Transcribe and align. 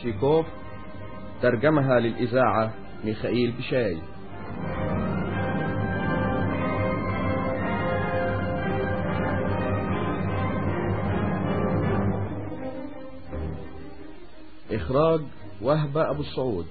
تشيكوف 0.00 0.46
ترجمها 1.42 2.00
للإذاعة 2.00 2.74
ميخائيل 3.04 3.52
بشاي. 3.52 3.98
إخراج 14.70 15.20
وهبة 15.62 16.10
أبو 16.10 16.20
السعود 16.20 16.66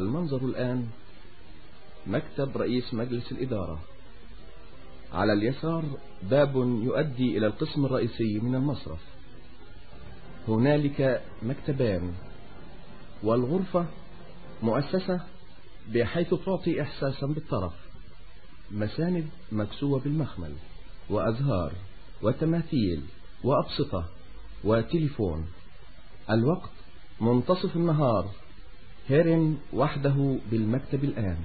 المنظر 0.00 0.44
الآن 0.44 0.86
مكتب 2.06 2.56
رئيس 2.56 2.94
مجلس 2.94 3.32
الإدارة. 3.32 3.80
على 5.12 5.32
اليسار 5.32 5.84
باب 6.22 6.56
يؤدي 6.56 7.38
إلى 7.38 7.46
القسم 7.46 7.84
الرئيسي 7.84 8.38
من 8.38 8.54
المصرف. 8.54 9.00
هنالك 10.48 11.22
مكتبان. 11.42 12.12
والغرفة 13.22 13.86
مؤسسة 14.62 15.20
بحيث 15.94 16.34
تعطي 16.34 16.82
إحساسا 16.82 17.26
بالطرف. 17.26 17.74
مساند 18.70 19.28
مكسوة 19.52 20.00
بالمخمل 20.00 20.52
وأزهار 21.10 21.72
وتماثيل 22.22 23.02
وأبسطة 23.44 24.04
وتليفون. 24.64 25.46
الوقت 26.30 26.70
منتصف 27.20 27.76
النهار. 27.76 28.30
هيرن 29.10 29.58
وحده 29.72 30.38
بالمكتب 30.50 31.04
الآن. 31.04 31.36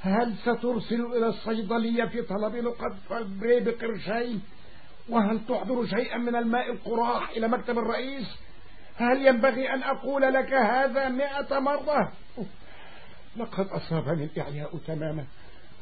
هل 0.00 0.34
سترسل 0.42 1.06
إلى 1.16 1.26
الصيدلية 1.26 2.04
في 2.04 2.22
طلب 2.22 2.54
لقد 2.54 2.96
فالبري 3.08 3.60
بقرشين 3.60 4.42
وهل 5.08 5.40
تحضر 5.48 5.86
شيئا 5.86 6.18
من 6.18 6.36
الماء 6.36 6.72
القراح 6.72 7.30
إلى 7.30 7.48
مكتب 7.48 7.78
الرئيس؟ 7.78 8.26
هل 8.96 9.26
ينبغي 9.26 9.74
أن 9.74 9.82
أقول 9.82 10.22
لك 10.22 10.52
هذا 10.52 11.08
مئة 11.08 11.58
مرة؟ 11.58 12.12
لقد 13.36 13.66
أصابني 13.66 14.24
الإعياء 14.24 14.78
تماما 14.86 15.24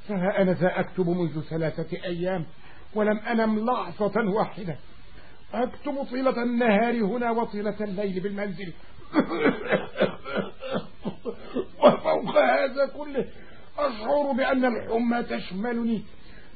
فها 0.08 0.42
أنا 0.42 0.52
ذا 0.52 0.80
أكتب 0.80 1.08
منذ 1.08 1.40
ثلاثة 1.40 2.04
أيام 2.04 2.46
ولم 2.96 3.18
أنم 3.18 3.70
لحظة 3.70 4.30
واحدة. 4.36 4.76
أكتب 5.54 6.02
طيلة 6.10 6.42
النهار 6.42 7.02
هنا 7.02 7.30
وطيلة 7.30 7.76
الليل 7.80 8.20
بالمنزل. 8.20 8.72
وفوق 11.82 12.38
هذا 12.38 12.86
كله 12.96 13.24
أشعر 13.78 14.32
بأن 14.32 14.64
الحمى 14.64 15.22
تشملني. 15.22 16.02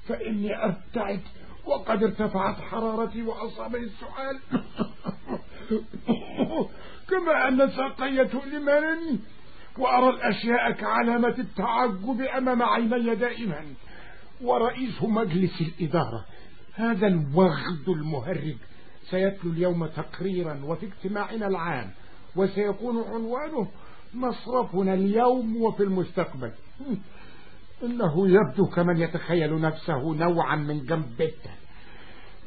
فإني 0.08 0.64
أبتعد 0.64 1.20
وقد 1.64 2.02
ارتفعت 2.02 2.60
حرارتي 2.60 3.22
وأصابني 3.22 3.84
السؤال. 3.84 4.40
كما 7.10 7.48
أن 7.48 7.70
ساقي 7.70 8.24
تؤلمنني. 8.24 9.18
وأرى 9.78 10.08
الأشياء 10.08 10.72
كعلامة 10.72 11.34
التعجب 11.38 12.20
أمام 12.20 12.62
عيني 12.62 13.14
دائما 13.14 13.64
ورئيس 14.42 15.02
مجلس 15.02 15.60
الإدارة. 15.60 16.26
هذا 16.74 17.06
الوغد 17.06 17.88
المهرج 17.88 18.56
سيتلو 19.10 19.52
اليوم 19.52 19.86
تقريرا 19.86 20.60
وفي 20.64 20.86
اجتماعنا 20.86 21.46
العام 21.46 21.90
وسيكون 22.36 23.04
عنوانه 23.04 23.70
مصرفنا 24.14 24.94
اليوم 24.94 25.62
وفي 25.62 25.82
المستقبل. 25.82 26.52
إنه 27.84 28.28
يبدو 28.28 28.66
كمن 28.66 28.96
يتخيل 28.96 29.60
نفسه 29.60 30.14
نوعا 30.14 30.56
من 30.56 30.84
جنبته 30.84 31.50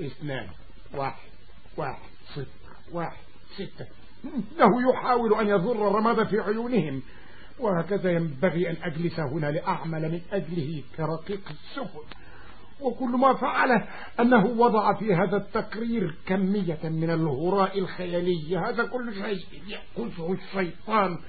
اثنان 0.02 0.48
واحد 0.94 1.30
واحد 1.78 2.10
صفر 2.34 2.46
واحد 2.92 3.24
ستة. 3.54 3.86
إنه 4.26 4.90
يحاول 4.92 5.34
أن 5.34 5.48
يضر 5.48 5.88
الرماد 5.88 6.28
في 6.28 6.40
عيونهم. 6.40 7.02
وهكذا 7.60 8.12
ينبغي 8.12 8.70
أن 8.70 8.78
أجلس 8.84 9.20
هنا 9.20 9.52
لأعمل 9.52 10.12
من 10.12 10.22
أجله 10.32 10.84
كرقيق 10.98 11.42
السفن. 11.50 12.00
وكل 12.82 13.10
ما 13.10 13.34
فعله 13.34 13.88
أنه 14.20 14.46
وضع 14.46 14.94
في 14.94 15.16
هذا 15.16 15.38
التقرير 15.38 16.16
كمية 16.26 16.80
من 16.84 17.10
الهراء 17.10 17.80
الخيالي. 17.80 18.58
هذا 18.58 18.86
كل 18.86 19.14
شيء 19.14 19.64
يأكله 19.68 20.34
الشيطان. 20.34 21.20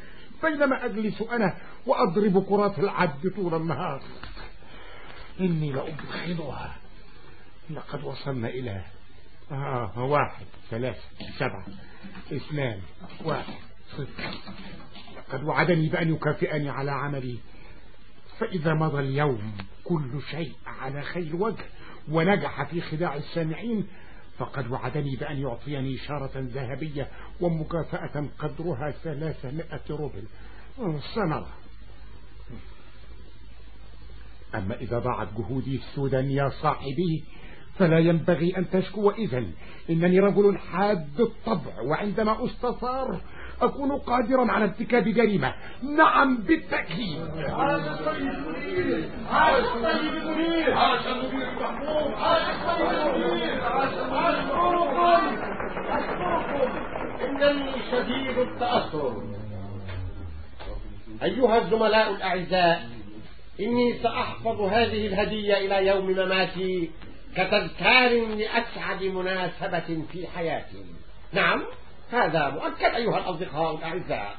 بينما 0.42 0.84
أجلس 0.84 1.22
أنا 1.22 1.56
وأضرب 1.86 2.44
كرات 2.44 2.78
العد 2.78 3.32
طول 3.36 3.54
النهار. 3.54 4.02
إني 5.40 5.72
لأبخلها 5.72 6.76
لقد 7.70 8.04
وصلنا 8.04 8.48
إلى 8.48 8.84
آه 9.52 10.04
واحد 10.04 10.46
ثلاثة 10.70 11.02
سبعة 11.38 11.66
اثنان 12.32 12.80
واحد 13.24 13.54
صفر. 13.90 14.30
لقد 15.28 15.44
وعدني 15.44 15.88
بأن 15.88 16.14
يكافئني 16.14 16.70
على 16.70 16.90
عملي. 16.90 17.38
فإذا 18.38 18.74
مضى 18.74 19.00
اليوم 19.00 19.52
كل 19.84 20.22
شيء 20.30 20.52
على 20.66 21.02
خير 21.02 21.36
وجه 21.36 21.64
ونجح 22.08 22.62
في 22.62 22.80
خداع 22.80 23.16
السامعين 23.16 23.86
فقد 24.38 24.70
وعدني 24.70 25.16
بأن 25.16 25.38
يعطيني 25.38 25.94
إشارة 25.96 26.30
ذهبية 26.36 27.08
ومكافأة 27.40 28.28
قدرها 28.38 28.90
ثلاثمائة 28.90 29.80
روبل. 29.90 30.24
سنرى 31.14 31.46
أما 34.54 34.74
إذا 34.74 34.98
ضاعت 34.98 35.28
جهودي 35.38 35.76
السودا 35.76 36.20
يا 36.20 36.48
صاحبي 36.48 37.24
فلا 37.78 37.98
ينبغي 37.98 38.56
أن 38.56 38.70
تشكو 38.70 39.10
إذن. 39.10 39.52
إنني 39.90 40.20
رجل 40.20 40.58
حاد 40.58 41.20
الطبع 41.20 41.80
وعندما 41.80 42.44
أستثار 42.44 43.20
أكون 43.62 43.98
قادرا 43.98 44.52
على 44.52 44.64
ارتكاب 44.64 45.04
جريمة. 45.04 45.54
نعم 45.96 46.36
بالتأكيد. 46.36 47.20
عاش 47.48 47.82
الطيب 47.86 48.28
المدير 48.28 49.10
عاش 49.30 49.64
الطيب 49.64 50.14
المدير 50.14 50.74
عاش 50.74 51.06
المدير 51.06 51.48
المحمود. 51.48 52.12
عاش 52.14 52.42
الطيب 52.54 53.14
المدير 53.14 53.54
أشكركم 53.66 55.36
أشكركم. 55.88 56.70
إنني 57.24 57.72
شديد 57.90 58.38
التأثر. 58.38 59.22
أيها 61.22 61.58
الزملاء 61.58 62.10
الأعزاء 62.10 62.88
إني 63.60 63.98
سأحفظ 64.02 64.60
هذه 64.60 65.06
الهدية 65.06 65.54
إلى 65.54 65.86
يوم 65.86 66.10
مماتي 66.10 66.90
كتذكار 67.36 68.26
لأسعد 68.26 69.02
مناسبة 69.02 70.04
في 70.12 70.26
حياتي. 70.36 70.84
نعم؟ 71.32 71.62
هذا 72.10 72.50
مؤكد 72.50 72.94
أيها 72.94 73.18
الأصدقاء 73.18 73.76
الأعزاء. 73.76 74.34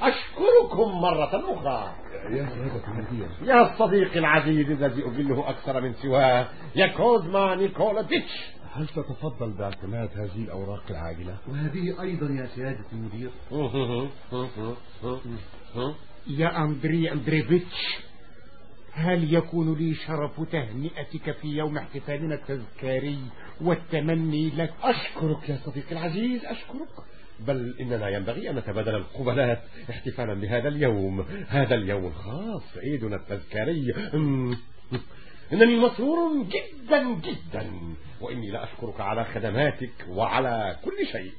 أشكركم 0.00 1.00
مرة 1.00 1.54
أخرى. 1.54 1.94
يا 2.30 2.48
سيادة 2.54 2.82
المدير 2.88 3.28
يا 3.42 3.72
الصديق 3.72 4.16
العزيز 4.16 4.70
الذي 4.70 5.06
أجله 5.06 5.50
أكثر 5.50 5.80
من 5.80 5.94
سواه 5.94 6.46
يا 6.76 6.86
كوزما 6.86 7.54
نيكولافيتش 7.54 8.30
هل 8.72 8.86
تتفضل 8.86 9.50
بأعتماد 9.50 10.08
هذه 10.16 10.44
الأوراق 10.44 10.82
العاجلة؟ 10.90 11.36
وهذه 11.48 12.02
أيضا 12.02 12.26
يا 12.26 12.46
سيادة 12.46 12.84
المدير. 12.92 13.30
يا 16.26 16.64
أندري 16.64 17.12
أندريفيتش. 17.12 17.98
هل 18.92 19.34
يكون 19.34 19.74
لي 19.78 19.94
شرف 19.94 20.40
تهنئتك 20.52 21.36
في 21.36 21.48
يوم 21.48 21.78
احتفالنا 21.78 22.34
التذكاري 22.34 23.18
والتمني 23.60 24.50
لك؟ 24.50 24.74
أشكرك 24.82 25.48
يا 25.48 25.56
صديقي 25.64 25.92
العزيز 25.92 26.44
أشكرك. 26.44 26.88
بل 27.40 27.74
إننا 27.80 28.08
ينبغي 28.08 28.50
أن 28.50 28.56
نتبادل 28.56 28.94
القبلات 28.94 29.62
احتفالا 29.90 30.34
بهذا 30.34 30.68
اليوم. 30.68 31.20
هذا 31.48 31.74
اليوم 31.74 32.06
الخاص 32.06 32.62
عيدنا 32.76 33.16
التذكاري. 33.16 33.94
إنني 35.52 35.76
مسرور 35.76 36.44
جدا 36.44 37.14
جدا. 37.14 37.70
وإني 38.20 38.50
لأشكرك 38.50 39.00
على 39.00 39.24
خدماتك 39.24 39.92
وعلى 40.08 40.76
كل 40.84 41.06
شيء. 41.12 41.32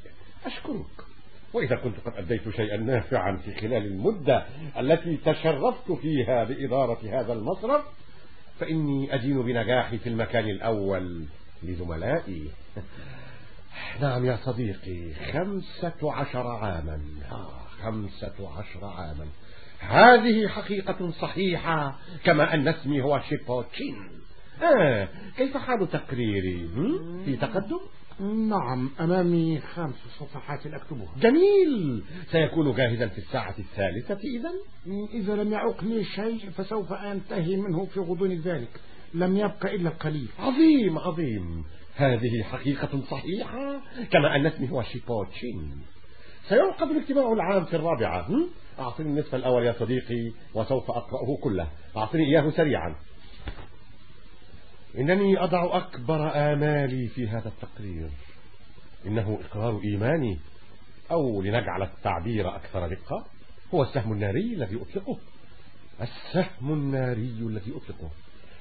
أشكرك. 0.46 1.09
وإذا 1.54 1.76
كنت 1.76 2.00
قد 2.06 2.14
أديت 2.18 2.50
شيئا 2.50 2.78
نافعا 2.78 3.38
في 3.38 3.54
خلال 3.54 3.86
المدة 3.86 4.46
التي 4.80 5.18
تشرفت 5.18 5.92
فيها 5.92 6.44
بإدارة 6.44 7.00
هذا 7.20 7.34
المصرف 7.34 7.82
فإني 8.60 9.16
أدين 9.16 9.42
بنجاحي 9.42 9.98
في 9.98 10.10
المكان 10.10 10.50
الأول 10.50 11.26
لزملائي. 11.64 12.50
نعم 14.02 14.26
يا 14.26 14.36
صديقي 14.36 15.14
خمسة 15.14 16.14
عشر 16.14 16.48
عاما. 16.48 17.02
خمسة 17.82 18.58
عشر 18.58 18.86
عاما. 18.86 19.28
هذه 19.80 20.48
حقيقة 20.48 21.12
صحيحة 21.12 22.00
كما 22.24 22.54
أن 22.54 22.68
اسمي 22.68 23.02
هو 23.02 23.22
شيبوتشين. 23.30 23.96
آه 24.64 25.08
كيف 25.38 25.58
حال 25.58 25.90
تقريري؟ 25.90 26.70
في 27.26 27.38
تقدم؟ 27.38 27.80
نعم 28.22 28.90
أمامي 29.00 29.60
خمس 29.60 29.96
صفحات 30.20 30.68
أكتبها. 30.68 31.16
جميل. 31.22 32.04
سيكون 32.32 32.76
جاهزا 32.76 33.08
في 33.08 33.18
الساعة 33.18 33.56
الثالثة 33.60 34.20
إذا؟ 34.40 34.52
إذا 35.14 35.36
لم 35.36 35.52
يعقني 35.52 36.04
شيء 36.04 36.50
فسوف 36.50 36.94
أنتهي 36.94 37.56
منه 37.56 37.86
في 37.86 38.00
غضون 38.00 38.34
ذلك. 38.34 38.82
لم 39.14 39.38
يبق 39.38 39.66
إلا 39.66 39.90
القليل. 39.90 40.28
عظيم 40.40 41.00
عظيم. 41.00 41.64
هذه 41.96 42.44
حقيقة 42.44 43.02
صحيحة 43.02 43.82
كما 44.12 44.36
أن 44.36 44.46
اسمي 44.46 44.72
هو 44.72 44.84
شيبوتشين. 44.84 45.82
سيعقد 46.50 46.90
الاجتماع 46.92 47.34
العام 47.34 47.66
في 47.66 47.76
الرابعة؟ 47.76 48.28
أعطني 48.80 49.08
النصف 49.08 49.36
الأول 49.36 49.66
يا 49.66 49.76
صديقي 49.80 50.32
وسوف 50.56 50.92
أقرأه 50.92 51.38
كله. 51.44 51.68
أعطني 51.98 52.26
إياه 52.26 52.50
سريعا. 52.50 52.96
إنني 54.98 55.44
أضع 55.44 55.78
أكبر 55.78 56.32
آمالي 56.36 57.08
في 57.08 57.28
هذا 57.28 57.48
التقرير. 57.48 58.10
إنه 59.06 59.40
إقرار 59.46 59.82
إيماني. 59.84 60.40
أو 61.12 61.42
لنجعل 61.42 61.82
التعبير 61.82 62.56
أكثر 62.56 62.88
دقة 62.88 63.26
هو 63.74 63.84
السهم 63.84 64.14
الناري 64.14 64.54
الذي 64.54 64.82
أطلقه. 64.82 65.20
السهم 66.02 66.74
الناري 66.74 67.38
الذي 67.40 67.72
أطلقه. 67.72 68.10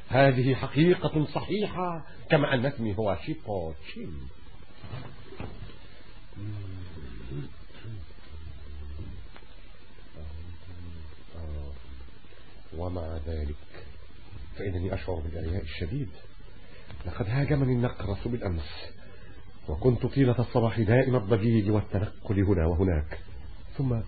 هذه 0.09 0.55
حقيقة 0.55 1.25
صحيحة 1.25 2.07
كما 2.31 2.55
أن 2.55 2.67
اسمي 2.67 2.99
هو 2.99 3.17
شيبوتشين 3.27 4.29
ومع 12.77 13.17
ذلك 13.27 13.57
فإنني 14.59 14.95
أشعر 14.95 15.15
بالإعياء 15.15 15.63
الشديد. 15.63 16.09
لقد 17.07 17.27
هاجمني 17.29 17.73
النقرس 17.73 18.29
بالأمس 18.29 18.71
وكنت 19.69 20.07
طيلة 20.07 20.39
الصباح 20.39 20.81
دائم 20.81 21.17
الضجيج 21.17 21.71
والتنقل 21.71 22.45
هنا 22.45 22.67
وهناك. 22.67 23.19
ثم 23.77 24.01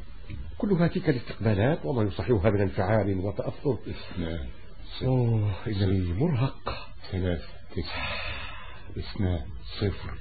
كل 0.58 0.72
هاتيك 0.72 1.08
الاستقبالات 1.08 1.86
وما 1.86 2.02
يصحبها 2.02 2.50
من 2.50 2.60
انفعال 2.60 3.18
وتأثر. 3.18 3.78
اثنان 3.88 4.48
أوه 5.02 5.52
إنني 5.66 6.12
مرهق. 6.12 6.90
ثلاثة 7.10 7.48
تسعة. 7.76 8.08
اثنان 8.98 9.46
صفر. 9.80 10.14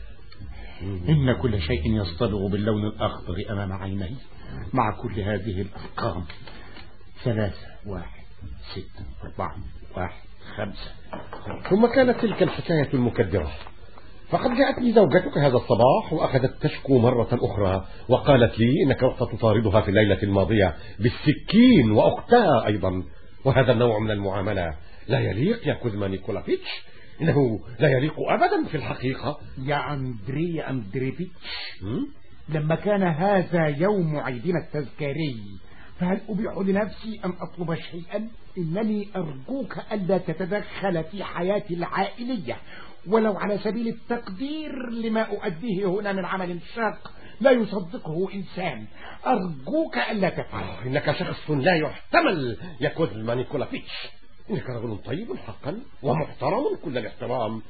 إن 0.82 1.42
كل 1.42 1.62
شيء 1.62 2.02
يصطبغ 2.02 2.48
باللون 2.48 2.86
الأخضر 2.86 3.36
أمام 3.50 3.74
عيني 3.74 4.16
مع 4.74 5.02
كل 5.02 5.20
هذه 5.20 5.62
الأرقام. 5.62 6.26
ثلاثة 7.24 7.68
واحد 7.86 8.24
ستة 8.72 9.06
أربعة. 9.24 9.56
واحد 9.98 10.22
خمسة. 10.56 10.92
ثم 11.70 11.86
كانت 11.86 12.22
تلك 12.22 12.44
الحكاية 12.44 12.90
المكدرة. 12.94 13.52
فقد 14.30 14.50
جاءتني 14.56 14.94
زوجتك 14.94 15.38
هذا 15.38 15.56
الصباح 15.56 16.14
وأخذت 16.14 16.64
تشكو 16.64 17.00
مرة 17.00 17.30
أخرى 17.32 17.86
وقالت 18.10 18.60
لي 18.60 18.84
إنك 18.84 19.04
رحت 19.04 19.24
تطاردها 19.24 19.82
في 19.82 19.90
الليلة 19.90 20.24
الماضية 20.24 20.76
بالسكين 21.00 21.92
وأختها 21.92 22.66
أيضا. 22.66 23.04
وهذا 23.46 23.72
النوع 23.72 24.00
من 24.00 24.12
المعاملة. 24.12 24.76
لا 25.08 25.20
يليق 25.20 25.68
يا 25.68 25.74
كوزما 25.74 26.08
نيكولافيتش 26.08 26.84
إنه 27.22 27.60
لا 27.80 27.90
يليق 27.90 28.16
أبدا 28.20 28.66
في 28.72 28.78
الحقيقة. 28.78 29.40
يا 29.66 29.94
أندري 29.94 30.62
أندريفيتش؟ 30.62 31.32
لما 32.50 32.76
كان 32.76 33.04
هذا 33.04 33.66
يوم 33.68 34.20
عيدنا 34.20 34.60
التذكاري 34.60 35.36
فهل 36.00 36.22
أبيع 36.30 36.54
لنفسي 36.62 37.20
أن 37.26 37.34
أطلب 37.42 37.76
شيئا؟ 37.76 38.30
إنني 38.58 39.10
أرجوك 39.16 39.78
ألا 39.92 40.18
تتدخل 40.18 41.04
في 41.04 41.24
حياتي 41.24 41.74
العائلية. 41.74 42.58
ولو 43.08 43.38
على 43.38 43.58
سبيل 43.58 43.88
التقدير 43.88 44.90
لما 44.90 45.22
أؤديه 45.22 45.86
هنا 45.86 46.14
من 46.14 46.26
عمل 46.26 46.60
شاق 46.76 47.12
لا 47.42 47.52
يصدقه 47.52 48.34
إنسان. 48.34 48.86
أرجوك 49.28 49.98
ألا 50.12 50.30
تفعل. 50.30 50.64
إنك 50.86 51.12
شخص 51.12 51.52
لا 51.52 51.76
يحتمل 51.76 52.58
يا 52.82 52.90
كوزما 52.90 53.36
نيكولافيتش 53.36 54.10
إنك 54.50 54.70
رجل 54.70 54.98
طيب 55.06 55.36
حقا 55.38 55.80
ومحترم 56.04 56.64
كل 56.84 56.98
الاحترام. 56.98 57.62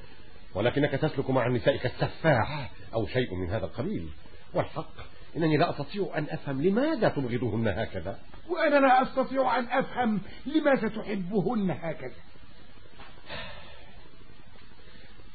ولكنك 0.56 0.92
تسلك 0.92 1.30
مع 1.30 1.48
النساء 1.48 1.78
كالسفاح 1.78 2.72
أو 2.94 3.08
شيء 3.08 3.36
من 3.36 3.50
هذا 3.50 3.66
القبيل. 3.66 4.10
والحق 4.54 4.94
إنني 5.38 5.58
لا 5.58 5.70
أستطيع 5.70 6.18
أن 6.18 6.28
أفهم 6.30 6.62
لماذا 6.62 7.10
تبغضهن 7.10 7.68
هكذا. 7.68 8.20
وأنا 8.50 8.76
لا 8.76 9.02
أستطيع 9.02 9.60
أن 9.60 9.66
أفهم 9.66 10.22
لماذا 10.46 10.88
تحبهن 10.88 11.72
هكذا. 11.72 12.16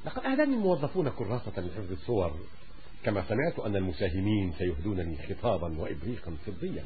لقد 0.06 0.24
أهداني 0.24 0.54
الموظفون 0.54 1.08
كراسة 1.08 1.60
لحفظ 1.60 1.92
الصور. 1.92 2.32
كما 3.04 3.24
سمعت 3.28 3.58
أن 3.58 3.76
المساهمين 3.76 4.52
سيهدونني 4.58 5.18
خطابا 5.28 5.80
وإبريقا 5.80 6.36
فضيا. 6.46 6.84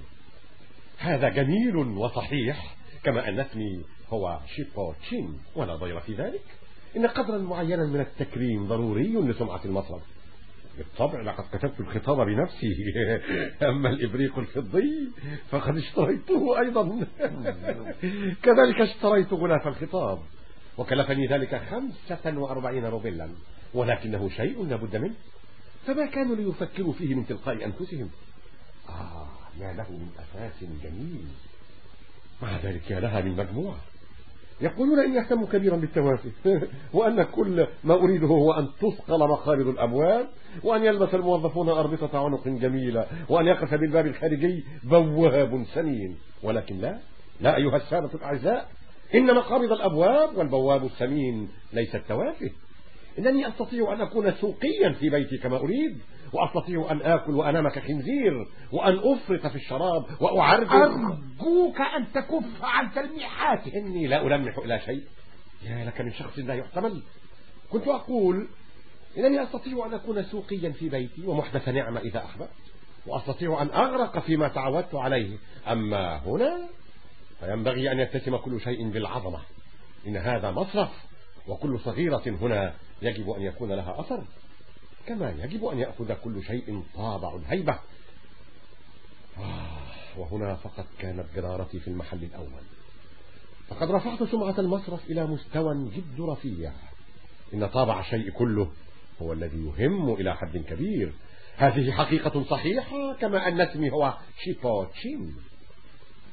هذا 0.99 1.28
جميل 1.28 1.76
وصحيح 1.76 2.76
كما 3.04 3.28
أن 3.28 3.38
اسمي 3.38 3.84
هو 4.08 4.40
شيبوتشين 4.56 5.40
ولا 5.56 5.76
ضير 5.76 6.00
في 6.00 6.14
ذلك. 6.14 6.44
إن 6.96 7.06
قدرا 7.06 7.38
معينا 7.38 7.87
من 7.87 8.00
التكريم 8.00 8.69
ضروري 8.69 9.12
لسمعة 9.12 9.61
المصرف 9.64 10.02
بالطبع 10.78 11.20
لقد 11.20 11.44
كتبت 11.52 11.80
الخطاب 11.80 12.26
بنفسي. 12.26 12.75
أما 13.69 13.88
الإبريق 13.88 14.38
الفضي 14.38 15.12
فقد 15.50 15.76
اشتريته 15.76 16.60
أيضا. 16.60 16.84
كذلك 18.44 18.80
اشتريت 18.80 19.32
غلاف 19.32 19.66
الخطاب 19.66 20.19
وكلفني 20.78 21.26
ذلك 21.26 21.62
خمسة 21.70 22.38
وأربعين 22.38 22.84
روبلا 22.84 23.28
ولكنه 23.75 24.28
شيء 24.28 24.66
لابد 24.66 24.96
منه. 24.96 25.14
فما 25.86 26.06
كانوا 26.06 26.36
ليفكروا 26.36 26.92
فيه 26.92 27.14
من 27.14 27.26
تلقاء 27.26 27.64
أنفسهم؟ 27.64 28.10
آه 28.88 29.28
يا 29.60 29.72
له 29.72 29.90
من 29.90 30.08
أساس 30.19 30.64
جميل. 30.82 31.26
مع 32.42 32.58
ذلك 32.58 32.90
يا 32.90 33.00
لها 33.00 33.20
من 33.20 33.36
مجموعة. 33.36 33.80
يقولون 34.60 34.99
إني 34.99 35.20
أهتم 35.20 35.44
كبيرا 35.44 35.76
بالتوافه 35.76 36.31
وأن 36.94 37.22
كل 37.22 37.66
ما 37.84 37.94
أريده 37.94 38.26
هو 38.26 38.52
أن 38.52 38.69
تثقل 38.81 39.28
مخارج 39.28 39.69
الأبواب 39.69 40.26
وأن 40.64 40.84
يلبس 40.84 41.14
الموظفون 41.14 41.69
أربطة 41.69 42.25
عنق 42.25 42.49
جميلة 42.49 43.06
وأن 43.28 43.46
يقف 43.46 43.75
بالباب 43.75 44.06
الخارجي 44.06 44.64
بواب 44.84 45.64
سمين 45.75 46.16
ولكن 46.43 46.78
لا 46.78 46.99
لا 47.40 47.56
أيها 47.56 47.76
السادة 47.76 48.10
الأعزاء 48.14 48.69
إن 49.14 49.34
مقابض 49.34 49.72
الأبواب 49.72 50.37
والبواب 50.37 50.84
السمين 50.84 51.49
ليس 51.72 51.94
التوافه 51.94 52.50
إنني 53.18 53.48
أستطيع 53.48 53.92
أن 53.92 54.00
أكون 54.00 54.32
سوقيا 54.32 54.92
في 54.92 55.10
بيتي 55.10 55.38
كما 55.38 55.56
أريد 55.56 55.98
وأستطيع 56.32 56.88
أن 56.90 57.02
آكل 57.02 57.34
وأنام 57.34 57.68
كخنزير 57.68 58.46
وأن 58.72 58.98
أفرط 58.98 59.46
في 59.46 59.56
الشراب 59.56 60.04
وأعرج. 60.20 60.72
أرجوك 60.72 61.80
أن 61.80 62.12
تكف 62.14 62.62
عن 62.62 62.92
تلميحاتك 62.92 63.75
إني 63.75 64.06
لا 64.06 64.26
ألمح 64.26 64.58
إلى 64.58 64.80
شيء. 64.80 65.04
يا 65.62 65.84
لك 65.84 66.00
من 66.00 66.12
شخص 66.12 66.38
لا 66.38 66.54
يحتمل. 66.54 67.02
كنت 67.70 67.88
أقول 67.88 68.48
إنني 69.18 69.42
أستطيع 69.42 69.87
أن 69.87 69.94
أكون 69.94 70.22
سوقيا 70.22 70.70
في 70.70 70.88
بيتي 70.88 71.26
ومحدث 71.26 71.68
نعمة 71.68 72.00
إذا 72.00 72.25
أحببت 72.25 72.48
وأستطيع 73.06 73.62
أن 73.62 73.70
أغرق 73.70 74.18
فيما 74.18 74.48
تعودت 74.48 74.94
عليه. 74.94 75.38
أما 75.68 76.18
هنا 76.26 76.68
فينبغي 77.40 77.92
أن 77.92 77.98
يتسم 77.98 78.37
كل 78.37 78.60
شيء 78.60 78.90
بالعظمة. 78.90 79.40
إن 80.06 80.16
هذا 80.16 80.50
مصرف 80.50 80.90
وكل 81.48 81.78
صغيرة 81.80 82.22
هنا 82.26 82.75
يجب 83.02 83.31
أن 83.31 83.43
يكون 83.43 83.73
لها 83.73 84.00
أثر 84.00 84.25
كما 85.07 85.31
يجب 85.31 85.64
أن 85.64 85.78
يأخذ 85.78 86.14
كل 86.14 86.43
شيء 86.43 86.83
طابع 86.95 87.37
الهيبة. 87.37 87.78
آه 89.38 89.78
وهنا 90.17 90.55
فقط 90.55 90.87
كانت 90.99 91.26
جدارتي 91.37 91.80
في 91.81 91.88
المحل 91.88 92.25
الأول. 92.25 92.62
فقد 93.69 93.90
رفعت 93.90 94.23
سمعة 94.23 94.55
المصرف 94.59 95.11
إلى 95.11 95.26
مستوى 95.26 95.90
جد 95.90 96.21
رفيع. 96.21 96.73
إن 97.55 97.67
طابع 97.67 98.00
الشيء 98.00 98.31
كله 98.31 98.71
هو 99.23 99.33
الذي 99.33 99.67
يهم 99.67 100.14
إلى 100.14 100.37
حد 100.37 100.57
كبير. 100.57 101.12
هذه 101.59 101.90
حقيقة 101.93 102.45
صحيحة 102.45 103.14
كما 103.14 103.49
أن 103.49 103.61
اسمي 103.61 103.90
هو 103.90 104.14
شيبوتشين 104.45 105.37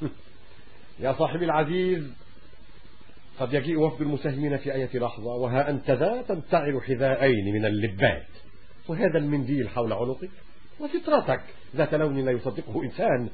يا 1.00 1.14
صاحبي 1.14 1.46
العزيز 1.46 2.04
قد 3.39 3.54
يجيء 3.54 3.80
وفد 3.80 4.01
المساهمين 4.01 4.58
في 4.58 4.74
أية 4.74 5.00
لحظة؟ 5.00 5.36
وها 5.36 5.70
أنت 5.70 5.92
ذا 5.92 6.22
تنتعل 6.22 6.82
حذاءين 6.88 7.54
من 7.54 7.65
اللباد. 7.66 8.28
وهذا 8.88 9.18
المنديل 9.18 9.70
حول 9.70 9.94
عنقك 9.94 10.30
وسترتك 10.80 11.42
ذات 11.75 11.94
لون 11.94 12.25
لا 12.25 12.32
يصدقه 12.32 12.84
إنسان. 12.84 13.30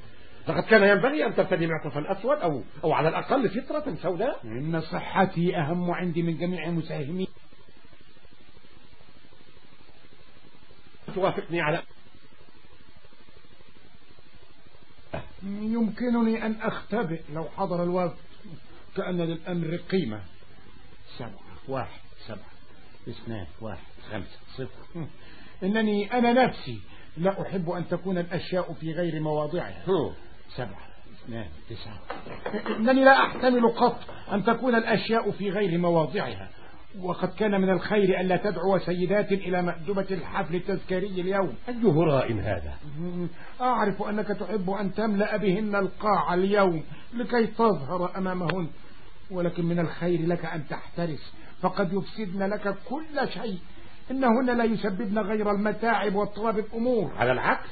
لقد 0.47 0.63
كان 0.63 0.83
ينبغي 0.83 1.25
أن 1.25 1.35
ترتدي 1.35 1.67
معطفا 1.67 2.11
أسود 2.11 2.37
أو, 2.37 2.61
أو 2.83 2.91
على 2.91 3.09
الأقل 3.09 3.49
سترة 3.49 3.95
سوداء. 4.01 4.39
إن 4.43 4.81
صحتي 4.81 5.57
أهم 5.57 5.91
عندي 5.91 6.21
من 6.21 6.37
جميع 6.37 6.65
المساهمين. 6.65 7.27
توافقني 11.15 11.61
على 11.61 11.81
يمكنني 15.43 16.45
أن 16.45 16.55
أختبئ 16.61 17.21
لو 17.33 17.43
حضر 17.43 17.83
الوفد 17.83 18.30
كأن 18.97 19.21
للأمر 19.21 19.75
قيمة. 19.75 20.21
سبعة 21.17 21.39
واحد 21.67 22.01
سبعة 22.27 22.51
اثنان 23.09 23.47
واحد 23.61 23.83
خمسة 24.11 24.39
صفر. 24.57 25.07
إنني 25.63 26.13
أنا 26.13 26.33
نفسي 26.45 26.79
لا 27.17 27.41
أحب 27.41 27.69
أن 27.69 27.87
تكون 27.87 28.17
الأشياء 28.17 28.73
في 28.73 28.93
غير 28.93 29.19
مواضعها. 29.19 29.83
سبعة 30.55 30.87
اثنان 31.13 31.47
تسعة. 31.69 31.99
إنني 32.79 33.03
لا 33.05 33.25
أحتمل 33.25 33.69
قط 33.69 33.99
أن 34.31 34.43
تكون 34.43 34.75
الأشياء 34.75 35.31
في 35.31 35.49
غير 35.49 35.77
مواضعها. 35.77 36.49
وقد 36.99 37.29
كان 37.29 37.61
من 37.61 37.69
الخير 37.69 38.19
ألا 38.21 38.37
تدعو 38.37 38.77
سيدات 38.77 39.31
إلى 39.31 39.61
مأدبة 39.61 40.05
الحفل 40.11 40.55
التذكاري 40.55 41.07
اليوم. 41.07 41.53
أي 41.69 41.83
هراء 41.83 42.33
هذا. 42.33 42.73
أعرف 43.61 44.01
أنك 44.03 44.27
تحب 44.27 44.69
أن 44.69 44.93
تملأ 44.93 45.37
بهن 45.37 45.75
القاع 45.75 46.33
اليوم 46.33 46.83
لكي 47.13 47.47
تظهر 47.47 48.17
أمامهن 48.17 48.69
ولكن 49.31 49.65
من 49.65 49.79
الخير 49.79 50.27
لك 50.27 50.45
أن 50.45 50.67
تحترس. 50.67 51.33
فقد 51.61 51.93
يفسدن 51.93 52.43
لك 52.49 52.75
كل 52.89 53.29
شيء. 53.33 53.59
إنهن 54.11 54.57
لا 54.57 54.63
يسببن 54.63 55.19
غير 55.19 55.51
المتاعب 55.51 56.15
واضطراب 56.15 56.59
الأمور. 56.59 57.11
على 57.17 57.31
العكس 57.31 57.69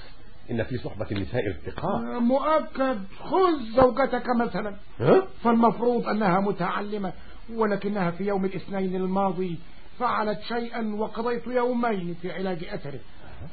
إن 0.51 0.63
في 0.63 0.77
صحبة 0.77 1.07
النساء 1.11 1.41
ارتقاء. 1.47 2.19
مؤكد. 2.19 2.99
خذ 3.19 3.59
زوجتك 3.75 4.25
مثلا؟ 4.41 4.75
فالمفروض 5.43 6.07
أنها 6.07 6.39
متعلمة. 6.39 7.13
ولكنها 7.53 8.12
في 8.12 8.24
يوم 8.24 8.46
الاثنين 8.46 8.96
الماضي 8.96 9.60
فعلت 10.00 10.41
شيئا 10.41 10.96
وقضيت 10.96 11.48
يومين 11.48 12.15
في 12.22 12.32
علاج 12.32 12.63
أثره. 12.63 13.00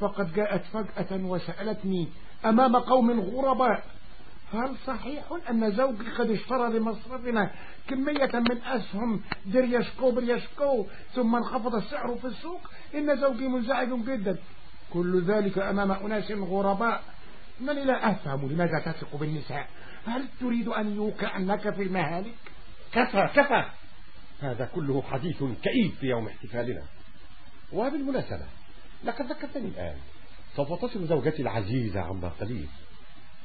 فقد 0.01 0.35
جاءت 0.35 0.63
فجأة 0.65 1.25
وسألتني 1.25 2.09
أمام 2.45 2.77
قوم 2.77 3.21
غرباء 3.21 3.85
هل 4.53 4.77
صحيح 4.87 5.25
أن 5.51 5.73
زوجي 5.73 6.11
قد 6.19 6.31
اشترى 6.31 6.79
لمصرفنا 6.79 7.51
كمية 7.89 8.31
من 8.35 8.63
أسهم 8.63 9.21
دريشكو 9.47 10.11
بريشكو 10.11 10.87
ثم 11.15 11.37
انخفض 11.37 11.75
السعر 11.75 12.17
في 12.17 12.27
السوق؟ 12.27 12.61
إن 12.95 13.17
زوجي 13.17 13.49
منزعج 13.49 13.89
جدا. 13.89 14.37
كل 14.93 15.23
ذلك 15.25 15.59
أمام 15.59 15.93
أناس 15.93 16.33
غرباء. 16.33 17.03
إنني 17.61 17.85
لا 17.85 18.11
أفهم 18.11 18.49
لماذا 18.49 18.79
تثق 18.87 19.17
بالنساء؟ 19.17 19.69
هل 20.07 20.25
تريد 20.41 20.69
أن 20.69 20.97
يوقعنك 20.97 21.71
في 21.71 21.83
المهالك؟ 21.83 22.35
كفى 22.93 23.29
كفى. 23.35 23.65
هذا 24.41 24.71
كله 24.75 25.03
حديث 25.03 25.37
كئيب 25.63 25.93
في 26.01 26.07
يوم 26.07 26.27
احتفالنا. 26.27 26.83
وبالمناسبة 27.73 28.47
لقد 29.05 29.27
ذكرتني 29.27 29.69
الآن 29.69 29.97
سوف 30.57 30.85
تصل 30.85 31.07
زوجتي 31.07 31.43
العزيزة 31.43 32.01
عما 32.01 32.29
قليل 32.29 32.69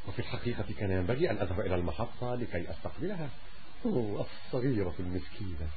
وفي 0.07 0.19
الحقيقة 0.19 0.65
كان 0.79 0.91
ينبغي 0.91 1.31
أن 1.31 1.37
أذهب 1.37 1.59
إلى 1.59 1.75
المحطة 1.75 2.35
لكي 2.35 2.71
أستقبلها. 2.71 3.29
الصغيرة 3.85 4.95
المسكينة. 4.99 5.67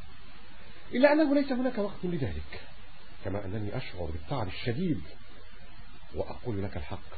إلا 0.94 1.12
أنه 1.12 1.34
ليس 1.34 1.52
هناك 1.52 1.78
وقت 1.78 2.04
لذلك 2.04 2.60
كما 3.24 3.44
أنني 3.44 3.76
أشعر 3.76 4.04
بالتعب 4.04 4.48
الشديد. 4.48 5.00
وأقول 6.14 6.62
لك 6.62 6.76
الحق 6.76 7.14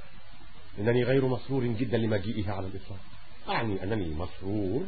إنني 0.78 1.04
غير 1.04 1.26
مسرور 1.26 1.66
جدا 1.66 1.98
لمجيئها 1.98 2.52
على 2.52 2.66
الإطلاق. 2.66 3.00
أعني 3.48 3.82
أنني 3.82 4.14
مسرور 4.14 4.86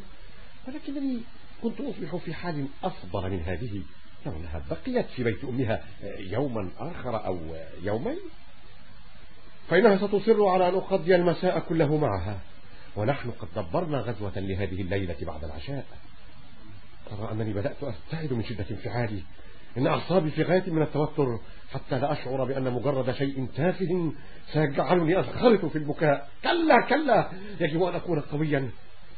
ولكنني 0.68 1.20
كنت 1.62 1.80
أصبح 1.80 2.16
في 2.16 2.34
حال 2.34 2.66
أصبر 2.84 3.30
من 3.30 3.40
هذه 3.40 3.82
لو 4.26 4.32
أنها 4.32 4.62
بقيت 4.70 5.06
في 5.06 5.24
بيت 5.24 5.44
أمها 5.44 5.84
يوما 6.18 6.70
آخر 6.78 7.26
أو 7.26 7.38
يومين. 7.82 8.18
فإنها 9.68 9.96
ستصر 9.96 10.46
على 10.46 10.68
أن 10.68 10.74
أقضي 10.74 11.16
المساء 11.16 11.58
كله 11.58 11.96
معها. 11.96 12.38
ونحن 12.96 13.30
قد 13.30 13.48
دبرنا 13.56 13.98
غزوة 13.98 14.32
لهذه 14.36 14.82
الليلة 14.82 15.16
بعد 15.22 15.44
العشاء. 15.44 15.86
ترى 17.10 17.32
أنني 17.32 17.52
بدأت 17.52 17.76
أستعد 17.82 18.32
من 18.32 18.44
شدة 18.44 18.66
انفعالي. 18.70 19.22
إن 19.78 19.86
أعصابي 19.86 20.30
في 20.30 20.42
غاية 20.42 20.70
من 20.70 20.82
التوتر 20.82 21.38
حتى 21.72 21.98
لا 21.98 22.12
أشعر 22.12 22.44
بأن 22.44 22.72
مجرد 22.72 23.12
شيء 23.12 23.46
تافه 23.56 24.12
سيجعلني 24.52 25.18
أنخرط 25.18 25.64
في 25.64 25.78
البكاء. 25.78 26.28
كلا 26.42 26.86
كلا 26.88 27.30
يجب 27.60 27.82
أن 27.82 27.94
أكون 27.94 28.20
قويا. 28.20 28.70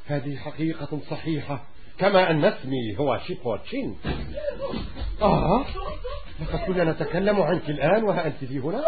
هذه 0.07 0.37
حقيقة 0.37 1.01
صحيحة. 1.11 1.67
كما 2.01 2.31
أن 2.31 2.45
اسمي 2.45 2.99
هو 2.99 3.19
شيبو 3.27 3.57
تشين. 3.57 3.99
آه 5.23 5.65
لقد 6.41 6.59
كنا 6.67 6.85
نتكلم 6.85 7.43
عنك 7.43 7.71
الآن 7.71 8.05
وها 8.05 8.27
أنت 8.27 8.45
في 8.45 8.59
هنا. 8.59 8.83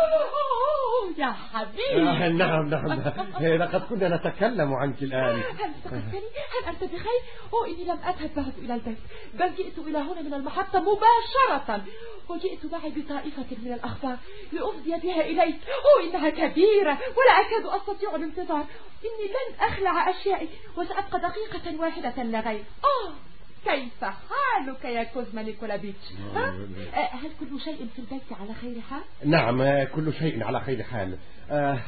أوه، 0.93 1.15
يا 1.19 1.33
حبيبي. 1.33 2.11
آه 2.11 2.29
نعم 2.29 2.69
نعم. 2.69 3.01
لقد 3.63 3.81
كنا 3.81 4.17
نتكلم 4.17 4.75
عنك 4.75 5.03
الآن. 5.03 5.35
هل 5.35 5.41
افتكرتني؟ 5.41 6.29
هل 6.53 6.69
أنت 6.69 6.85
بخير؟ 6.85 7.21
أوه 7.53 7.67
إني 7.67 7.85
لم 7.85 7.99
أذهب 7.99 8.35
بعد 8.37 8.53
إلى 8.59 8.75
البيت 8.75 8.99
بل 9.35 9.55
جئت 9.55 9.79
إلى 9.79 9.99
هنا 9.99 10.23
من 10.23 10.35
المحطة 10.35 10.81
مباشرة. 10.81 11.85
وجئت 12.29 12.73
معي 12.73 12.91
بطائفة 12.91 13.47
من 13.63 13.73
الأخبار 13.73 14.17
لأفضي 14.53 14.91
بها 14.91 15.21
إليك. 15.21 15.57
أوه 15.69 16.11
إنها 16.11 16.31
كبيرة 16.31 16.99
ولا 17.17 17.41
أكاد 17.41 17.81
أستطيع 17.81 18.15
الانتظار. 18.17 18.65
إني 19.05 19.29
لن 19.29 19.61
أخلع 19.61 20.11
أشيائي 20.11 20.49
وسأبقى 20.77 21.21
دقيقة 21.21 21.81
واحدة 21.81 22.23
لا 22.23 22.41
غير. 22.41 22.65
آه 22.85 23.32
كيف 23.65 24.05
حالك 24.05 24.85
يا 24.85 25.05
كوزما 25.05 25.43
نيكولافيتش 25.43 26.13
ها؟ 26.35 26.55
آه، 26.95 27.17
هل 27.17 27.31
كل 27.41 27.61
شيء 27.61 27.89
في 27.97 27.99
البيت 27.99 28.33
على 28.41 28.55
خير 28.55 28.81
حال؟ 28.81 29.03
نعم 29.25 29.85
كل 29.85 30.13
شيء 30.15 30.45
على 30.45 30.61
خير 30.61 30.83
حال. 30.83 31.19
آه، 31.51 31.79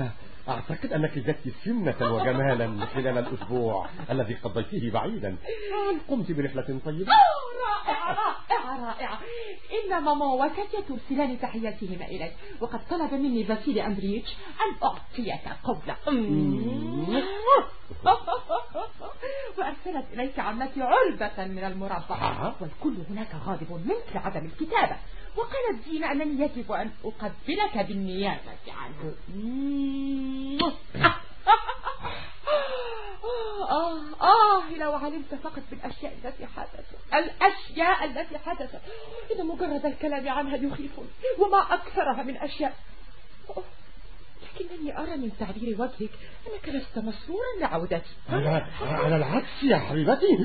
أعتقد 0.48 0.92
أنك 0.92 1.18
زدت 1.18 1.54
سمنة 1.64 1.96
وجمالا 2.14 2.86
خلال 2.86 3.18
الأسبوع 3.18 3.88
الذي 4.10 4.34
قضيته 4.34 4.90
بعيدا. 4.90 5.28
هل 5.72 6.00
قمت 6.08 6.32
برحلة 6.32 6.80
طيبة؟ 6.84 7.12
آه، 7.12 7.86
رائعة 7.86 8.16
رائعة 8.50 8.86
رائعة. 8.86 9.18
إن 9.84 10.04
ماما 10.04 10.26
وكاتيا 10.26 10.80
ترسلان 10.88 11.40
تحياتهما 11.40 12.04
إليك 12.04 12.32
وقد 12.60 12.80
طلب 12.90 13.14
مني 13.14 13.44
فاسيلي 13.44 13.86
أندريتش 13.86 14.30
أن 14.32 14.86
أعطيك 14.88 15.48
قبلة 15.64 15.96
وأرسلت 19.94 20.12
إليك 20.12 20.38
عمتي 20.38 20.82
علبة 20.82 21.44
من 21.44 21.64
المربى 21.64 22.14
آه. 22.14 22.54
والكل 22.60 22.94
هناك 23.10 23.28
غاضب 23.46 23.72
منك 23.72 24.04
لعدم 24.14 24.46
الكتابة. 24.46 24.96
وقالت 25.36 25.84
دينا 25.84 26.12
أنني 26.12 26.44
يجب 26.44 26.72
أن 26.72 26.90
أقبلك 27.04 27.78
بالنيابة 27.88 28.38
عنه. 28.68 29.14
آه 33.70 34.00
آه 34.20 34.76
لو 34.76 34.92
علمت 34.92 35.34
فقط 35.34 35.62
بالأشياء 35.70 36.12
التي 36.24 36.46
حدثت. 36.46 37.14
الأشياء 37.14 38.04
التي 38.04 38.38
حدثت. 38.38 38.80
إن 39.32 39.46
مجرد 39.46 39.86
الكلام 39.86 40.28
عنها 40.28 40.56
يخيفني. 40.56 41.08
وما 41.38 41.74
أكثرها 41.74 42.22
من 42.22 42.36
أشياء. 42.36 42.76
لكنني 44.60 44.98
أرى 44.98 45.16
من 45.16 45.30
تعبير 45.38 45.80
وجهك 45.80 46.10
أنك 46.46 46.68
لست 46.68 46.98
مسرورا 46.98 47.60
لعودتي. 47.60 48.10
على, 48.28 48.66
على 48.80 49.16
العكس 49.16 49.62
يا 49.62 49.76
حبيبتي. 49.76 50.38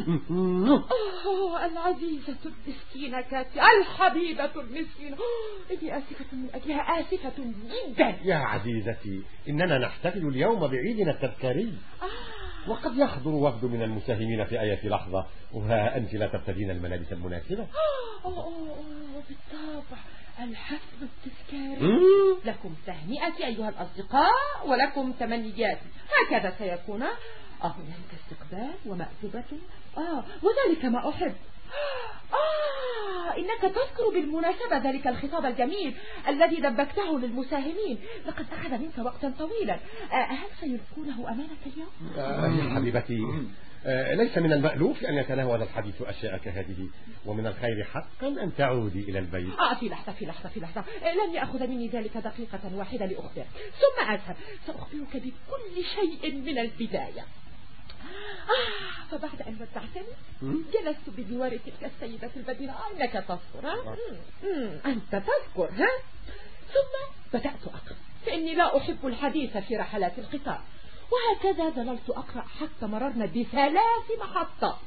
أوه 1.26 1.66
العزيزة 1.66 2.36
المسكينة 2.46 3.22
كاتي 3.22 3.60
الحبيبة 3.80 4.52
المسكينة. 4.56 5.18
إني 5.72 5.98
آسفة 5.98 6.26
من 6.34 6.50
أجلها 6.54 7.00
آسفة 7.00 7.34
جدا. 7.38 8.18
يا 8.24 8.36
عزيزتي 8.36 9.22
إننا 9.50 9.78
نحتفل 9.78 10.28
اليوم 10.28 10.68
بعيدنا 10.68 11.12
التذكاري. 11.12 11.74
آه. 12.02 12.40
وقد 12.70 12.98
يحضر 12.98 13.30
وفد 13.30 13.66
من 13.66 13.82
المساهمين 13.82 14.46
في 14.46 14.62
أي 14.62 14.90
لحظة 14.90 15.26
وها 15.54 15.98
أنت 15.98 16.14
لا 16.14 16.28
ترتدين 16.28 16.72
الملابس 16.72 17.12
المناسبة. 17.12 17.68
أوه، 18.26 18.36
أوه، 18.36 18.44
أوه، 18.44 19.24
بالطبع. 19.30 19.98
الحفل 20.44 20.98
التذكاري. 21.02 21.94
لكم 22.46 22.76
تهنئتي 22.86 23.46
أيها 23.46 23.70
الأصدقاء 23.70 24.32
ولكم 24.66 25.12
تمنياتي 25.12 25.86
هكذا 26.28 26.56
سيكون 26.58 27.04
آه 27.04 27.76
هنالك 27.76 28.12
استقبال 28.24 28.74
ومأدبة 28.86 29.44
آه 29.98 30.24
وذلك 30.44 30.86
ما 30.86 31.10
أحب. 31.10 31.34
آه 32.34 33.38
إنك 33.38 33.62
تذكر 33.62 34.10
بالمناسبة 34.14 34.78
ذلك 34.78 35.08
الخطاب 35.08 35.46
الجميل 35.46 35.94
الذي 36.28 36.56
دبكته 36.56 37.20
للمساهمين. 37.20 38.00
لقد 38.26 38.46
أخذ 38.52 38.72
منك 38.72 38.98
وقتا 38.98 39.34
طويلا. 39.40 39.80
آه 40.12 40.16
هل 40.16 40.48
سيلقونه 40.60 41.32
أمامك 41.32 41.58
اليوم؟ 41.66 41.90
آه، 42.18 42.48
يا 42.48 42.76
حبيبتي. 42.76 43.20
آه، 43.86 44.14
ليس 44.14 44.38
من 44.38 44.54
المألوف 44.54 45.04
أن 45.04 45.14
يتناول 45.14 45.62
الحديث 45.62 46.02
أشياء 46.02 46.38
كهذه 46.38 46.88
ومن 47.26 47.48
الخير 47.48 47.84
حقا 47.84 48.28
أن 48.28 48.52
تعودي 48.58 49.10
إلى 49.10 49.20
البيت. 49.20 49.60
آه 49.60 49.74
في 49.74 49.90
لحظة 49.90 50.12
في 50.12 50.26
لحظة 50.26 50.50
في 50.50 50.60
لحظة. 50.60 50.84
آه، 51.04 51.14
لن 51.14 51.34
يأخذ 51.34 51.68
مني 51.68 51.88
ذلك 51.88 52.18
دقيقة 52.18 52.76
واحدة 52.76 53.06
لأخبرك. 53.06 53.48
ثم 53.56 54.12
أذهب. 54.12 54.36
سأخبرك 54.68 55.14
بكل 55.14 55.84
شيء 55.96 56.36
من 56.36 56.58
البداية. 56.60 57.26
آه 58.50 59.12
فبعد 59.12 59.42
أن 59.48 59.58
ودعتني. 59.62 60.14
جلست 60.74 61.10
بجوار 61.18 61.58
تلك 61.58 61.92
السيدة 61.96 62.32
البدينة 62.36 62.76
إنك 62.92 63.14
تذكر؟ 63.14 63.40
ها؟ 63.64 63.76
مم. 64.44 64.80
أنت 64.86 65.12
تذكر 65.12 65.70
ها؟ 65.72 65.90
ثم 66.74 67.14
بدأت 67.34 67.64
أقرأ 67.64 67.96
فإني 68.26 68.56
لا 68.56 68.78
أحب 68.78 69.08
الحديث 69.08 69.58
في 69.58 69.78
رحلات 69.78 70.20
القطار 70.20 70.62
وهكذا 71.12 71.70
ظللت 71.70 72.10
أقرأ 72.10 72.42
حتى 72.42 72.86
مررنا 72.86 73.26
بثلاث 73.26 74.20
محطات 74.20 74.78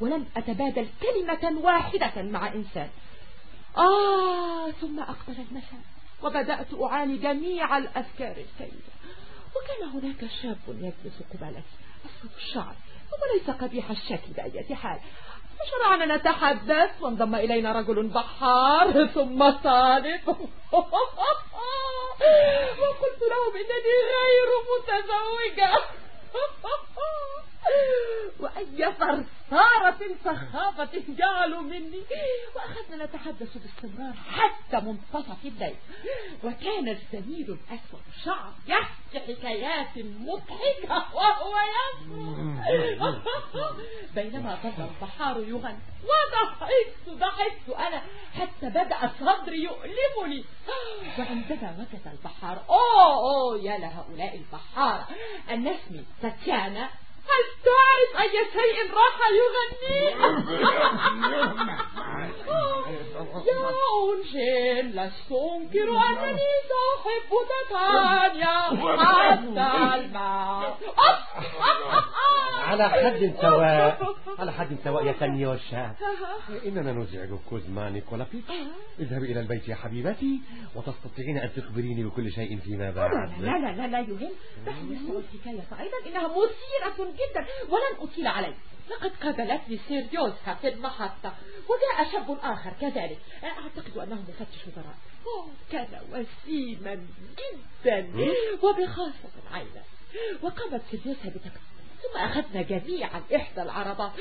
ولم 0.00 0.26
أتبادل 0.36 0.88
كلمة 1.02 1.60
واحدة 1.60 2.22
مع 2.22 2.52
إنسان. 2.52 2.88
آه 3.76 4.70
ثم 4.70 5.00
أقبل 5.00 5.36
المساء 5.50 5.80
وبدأت 6.22 6.66
أعاني 6.82 7.16
جميع 7.16 7.78
الأفكار 7.78 8.30
السيئة. 8.36 8.92
وكان 9.56 9.88
هناك 9.88 10.30
شاب 10.42 10.58
يجلس 10.68 11.22
قبالتي. 11.32 11.62
أصف 12.04 12.36
الشعر 12.36 12.74
وليس 13.12 13.50
قبيح 13.50 13.90
الشكل 13.90 14.32
بأية 14.36 14.74
حال. 14.74 15.00
فشرعنا 15.58 16.16
نتحدث 16.16 17.02
وانضم 17.02 17.34
إلينا 17.34 17.72
رجل 17.72 18.08
بحار 18.08 19.06
ثم 19.06 19.52
صادق. 19.62 20.28
وقلت 22.80 23.22
لهم 23.30 23.52
إنني 23.54 23.94
غير 24.12 24.48
متزوجة. 24.70 25.72
وأي 28.40 28.92
ثرثارة 28.92 30.00
سخافة 30.24 31.02
جعلوا 31.08 31.60
مني. 31.60 32.02
وأخذنا 32.54 33.04
نتحدث 33.04 33.58
باستمرار 33.58 34.14
حتى 34.30 34.80
منتصف 34.80 35.44
الليل. 35.44 35.76
وكان 36.44 36.88
الزميل 36.88 37.58
الأسود 37.58 38.02
شعر 38.24 38.52
يحكي 38.66 39.34
حكايات 39.34 39.96
مضحكة 39.96 41.14
وهو 41.14 41.54
يصرخ 42.96 43.76
بينما 44.14 44.58
ظل 44.62 44.84
البحار 44.84 45.40
يغني. 45.40 45.78
وضحكت 46.02 47.08
ضحكت 47.08 47.68
أنا 47.78 48.02
حتى 48.34 48.68
بدأ 48.68 49.10
صدري 49.20 49.62
يؤلمني. 49.62 50.44
وعندما 51.18 51.76
وجد 51.78 52.06
البحار 52.12 52.64
أوه, 52.68 53.14
أوه 53.14 53.58
يا 53.62 53.78
لهؤلاء 53.78 54.36
البحار 54.36 55.04
أن 55.50 55.68
اسمي 55.68 56.04
تاتيانا 56.22 56.90
هل 57.28 57.44
تعرف 57.64 58.22
أي 58.22 58.30
شيء 58.52 58.94
راح 58.94 59.18
يغني؟ 59.40 60.02
يا 63.46 63.70
أنجيل 64.02 64.86
لست 64.96 65.32
أنكر 65.32 65.88
أنني 65.90 66.52
صاحب 66.72 67.22
تتانيا 67.48 68.56
حتى 68.98 69.70
الماء. 70.00 70.78
على 72.62 72.88
حد 72.90 73.34
سواء 73.40 73.98
على 74.38 74.52
حد 74.52 74.76
سواء 74.84 75.04
يا 75.06 75.12
تنيوشا 75.12 75.94
إننا 76.66 76.92
نزعج 76.92 77.28
كوزما 77.50 77.90
نيكولا 77.90 78.26
بيتش 78.32 78.50
اذهبي 79.00 79.32
إلى 79.32 79.40
البيت 79.40 79.68
يا 79.68 79.74
حبيبتي 79.74 80.40
وتستطيعين 80.76 81.38
أن 81.38 81.50
تخبريني 81.56 82.04
بكل 82.04 82.32
شيء 82.32 82.58
فيما 82.58 82.90
بعد. 82.90 83.40
لا 83.40 83.58
لا 83.58 83.72
لا 83.72 83.86
لا 83.86 84.00
يهم. 84.00 84.30
نسمع 84.66 85.18
الحكاية 85.18 85.80
أيضا 85.80 85.96
إنها 86.06 86.28
مثيرة 86.28 87.11
جدا 87.14 87.46
ولن 87.68 87.96
أطيل 88.08 88.26
عليك 88.26 88.56
لقد 88.90 89.12
قابلتني 89.22 89.78
سيريوسها 89.88 90.54
في 90.60 90.68
المحطة 90.68 91.32
وجاء 91.68 92.12
شاب 92.12 92.38
آخر 92.42 92.72
كذلك. 92.80 93.18
أعتقد 93.44 93.98
أنه 93.98 94.24
مفتش 94.28 94.66
وزراء 94.66 94.96
كان 95.72 96.00
وسيما 96.10 97.06
جدا 97.38 98.10
وبخاصة 98.62 99.32
عينه. 99.52 99.82
وقامت 100.42 100.82
سيريوسها 100.90 101.30
بتكسير 101.30 101.72
ثم 102.02 102.18
أخذنا 102.18 102.62
جميعا 102.62 103.22
إحدى 103.36 103.62
العربات. 103.62 104.12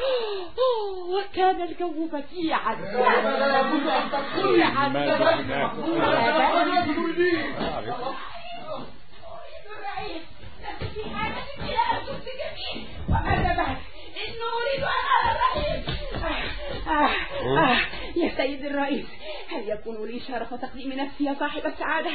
وكان 1.10 1.62
الجو 1.62 2.08
بديعا. 2.08 2.76
بديعا 4.36 4.88
آه 16.92 17.10
آه 17.60 17.78
يا 18.22 18.30
سيد 18.38 18.66
الرئيس 18.66 19.06
هل 19.52 19.70
يكون 19.70 20.08
لي 20.08 20.20
شرف 20.20 20.54
تقديم 20.54 20.94
نفسي 20.94 21.24
يا 21.24 21.34
صاحب 21.34 21.66
السعادة؟ 21.66 22.12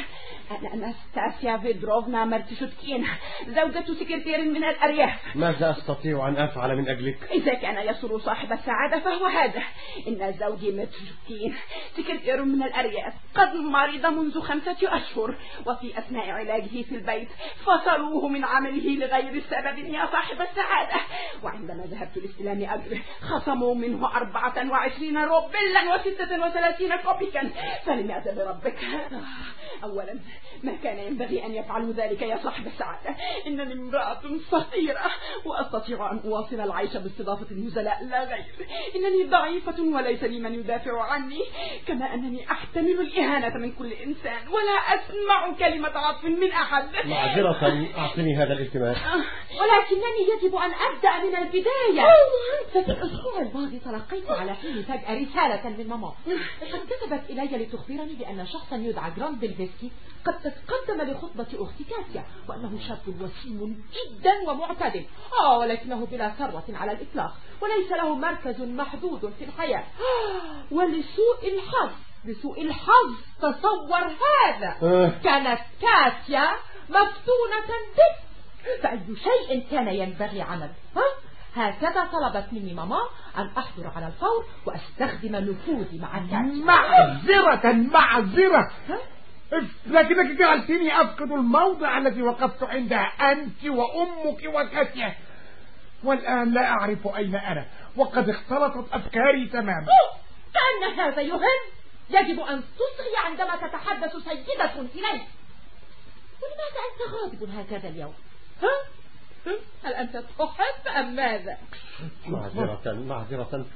أنا 0.51 0.75
أناستاسيا 0.75 1.57
فيدروفنا 1.57 2.25
مرتشوتكين 2.25 3.07
زوجة 3.47 3.85
سكرتير 4.01 4.45
من 4.45 4.65
الأرياف. 4.65 5.19
ماذا 5.35 5.71
أستطيع 5.71 6.29
أن 6.29 6.37
أفعل 6.37 6.77
من 6.77 6.89
أجلك؟ 6.89 7.19
إذا 7.31 7.55
كان 7.55 7.89
يسر 7.89 8.19
صاحب 8.19 8.53
السعادة 8.53 8.99
فهو 8.99 9.27
هذا. 9.27 9.63
إن 10.09 10.35
زوجي 10.41 10.73
مرتشوتكين 10.73 11.57
سكرتير 11.97 12.45
من 12.45 12.63
الأرياف 12.63 13.15
قد 13.35 13.55
مرض 13.55 14.07
منذ 14.07 14.41
خمسة 14.41 14.77
أشهر 14.83 15.37
وفي 15.67 15.99
أثناء 15.99 16.31
علاجه 16.31 16.83
في 16.83 16.95
البيت 16.95 17.29
فصلوه 17.65 18.29
من 18.29 18.45
عمله 18.45 19.07
لغير 19.07 19.43
سبب 19.51 19.79
يا 19.79 20.07
صاحب 20.13 20.41
السعادة. 20.41 21.01
وعندما 21.43 21.85
ذهبت 21.87 22.19
لاستلام 22.19 22.63
أجره 22.63 23.01
خصموا 23.21 23.75
منه 23.75 24.17
أربعة 24.17 24.71
وعشرين 24.71 25.19
روبلا 25.19 25.96
وستة 25.97 26.47
وثلاثين 26.47 26.97
كوبيكا 26.97 27.51
فلماذا 27.85 28.35
بربك 28.35 28.79
أولا 29.85 30.19
ما 30.63 30.77
كان 30.83 30.99
ينبغي 30.99 31.47
أن 31.47 31.55
يفعلوا 31.55 31.93
ذلك 31.93 32.23
يا 32.23 32.41
صاحب 32.43 32.67
السعادة. 32.67 33.17
إنني 33.47 33.73
امرأة 33.73 34.23
فقيرة 34.51 35.11
وأستطيع 35.45 36.13
أن 36.13 36.21
أواصل 36.25 36.61
العيش 36.61 36.97
باستضافة 36.97 37.47
النزلاء 37.51 38.05
لا 38.05 38.25
غير. 38.25 38.45
إنني 38.97 39.25
ضعيفة 39.25 39.83
وليس 39.83 40.25
لي 40.25 40.39
من 40.39 40.55
يدافع 40.55 41.03
عني 41.03 41.43
كما 41.87 42.15
أنني 42.15 42.51
أحتمل 42.51 43.01
الإهانة 43.01 43.59
من 43.59 43.73
كل 43.73 43.93
إنسان 43.93 44.49
ولا 44.49 44.95
أسمع 44.95 45.53
كلمة 45.59 45.89
عطف 45.89 46.25
من 46.25 46.51
أحد. 46.51 46.89
معذرة 47.05 47.89
أعطني 47.99 48.37
هذا 48.37 48.53
الالتماس 48.53 48.97
ولكنني 49.51 50.23
يجب 50.37 50.55
أن 50.55 50.71
أبدأ 50.71 51.29
من 51.29 51.37
البداية. 51.37 52.07
ففي 52.75 52.91
الأسبوع 52.91 53.41
الماضي 53.43 53.79
تلقيت 53.79 54.31
على 54.31 54.55
حين 54.55 54.83
فجأة 54.83 55.15
رسالة 55.15 55.77
من 55.77 55.89
ماما. 55.89 56.13
قد 56.61 56.81
كتبت 56.87 57.31
إلي 57.31 57.65
لتخبرني 57.65 58.15
بأن 58.15 58.47
شخصا 58.47 58.77
يدعى 58.77 59.11
جراند 59.17 59.41
بلفسكي 59.41 59.91
قد 60.25 60.46
تقدم 60.49 61.03
لخطبة 61.03 61.47
أختي 61.55 61.85
كاتيا 61.85 62.25
وأنه 62.49 62.79
شاب 62.89 63.23
وسيم 63.23 63.85
جدا 63.93 64.51
ومعتدل. 64.51 65.05
آه 65.41 65.59
ولكنه 65.59 66.07
بلا 66.07 66.31
ثروة 66.31 66.65
على 66.69 66.93
الإطلاق 66.93 67.33
وليس 67.61 67.93
له 67.93 68.15
مركز 68.15 68.63
محدد 68.63 69.33
في 69.39 69.45
الحياة. 69.45 69.85
ولسوء 70.77 71.55
الحظ 71.55 71.91
لسوء 72.25 72.63
الحظ 72.63 73.15
تصور 73.39 74.05
هذا. 74.05 74.77
كانت 75.25 75.61
كاتيا 75.81 76.49
مفتونة 76.89 77.67
به. 77.97 78.27
فأي 78.83 79.01
شيء 79.17 79.67
كان 79.71 79.89
ينبغي 79.89 80.43
عمله 80.43 80.75
ها؟ 80.97 81.03
هكذا 81.57 82.09
طلبت 82.13 82.53
مني 82.53 82.75
ماما 82.75 82.99
أن 83.37 83.51
أحضر 83.59 83.93
على 83.97 84.07
الفور 84.07 84.45
وأستخدم 84.67 85.37
نفوذي 85.37 85.99
مع 85.99 86.19
كاسيا. 86.19 86.65
معذرة 86.65 87.73
معذرة. 87.73 88.71
لكنك 89.87 90.39
جعلتني 90.39 91.01
أفقد 91.01 91.33
الموضع 91.33 91.99
الذي 91.99 92.23
وقفت 92.23 92.63
عندها 92.63 93.33
أنت 93.33 93.65
وأمك 93.65 94.45
وكاسيا 94.45 95.15
والآن 96.05 96.53
لا 96.53 96.67
أعرف 96.69 97.17
أين 97.17 97.35
أنا. 97.35 97.67
وقد 97.97 98.29
اختلطت 98.29 98.93
أفكاري 98.93 99.47
تماما. 99.47 99.87
كأن 100.55 101.01
هذا 101.01 101.23
يهم. 101.23 101.41
يجب 102.11 102.41
أن 102.41 102.63
تصغي 102.63 103.17
عندما 103.25 103.57
تتحدث 103.57 104.17
سيدة 104.17 104.81
إليك. 104.95 105.27
ولماذا 106.43 106.81
أنت 106.87 107.15
غاضب 107.15 107.51
هكذا 107.59 107.89
اليوم؟ 107.89 108.15
ها؟ 108.63 108.96
هل 109.85 109.93
أنت 109.93 110.17
تحب 110.17 110.97
أم 110.97 111.17
ماذا؟ 111.17 111.57
معذرة 112.27 112.93
معذرة. 112.93 113.67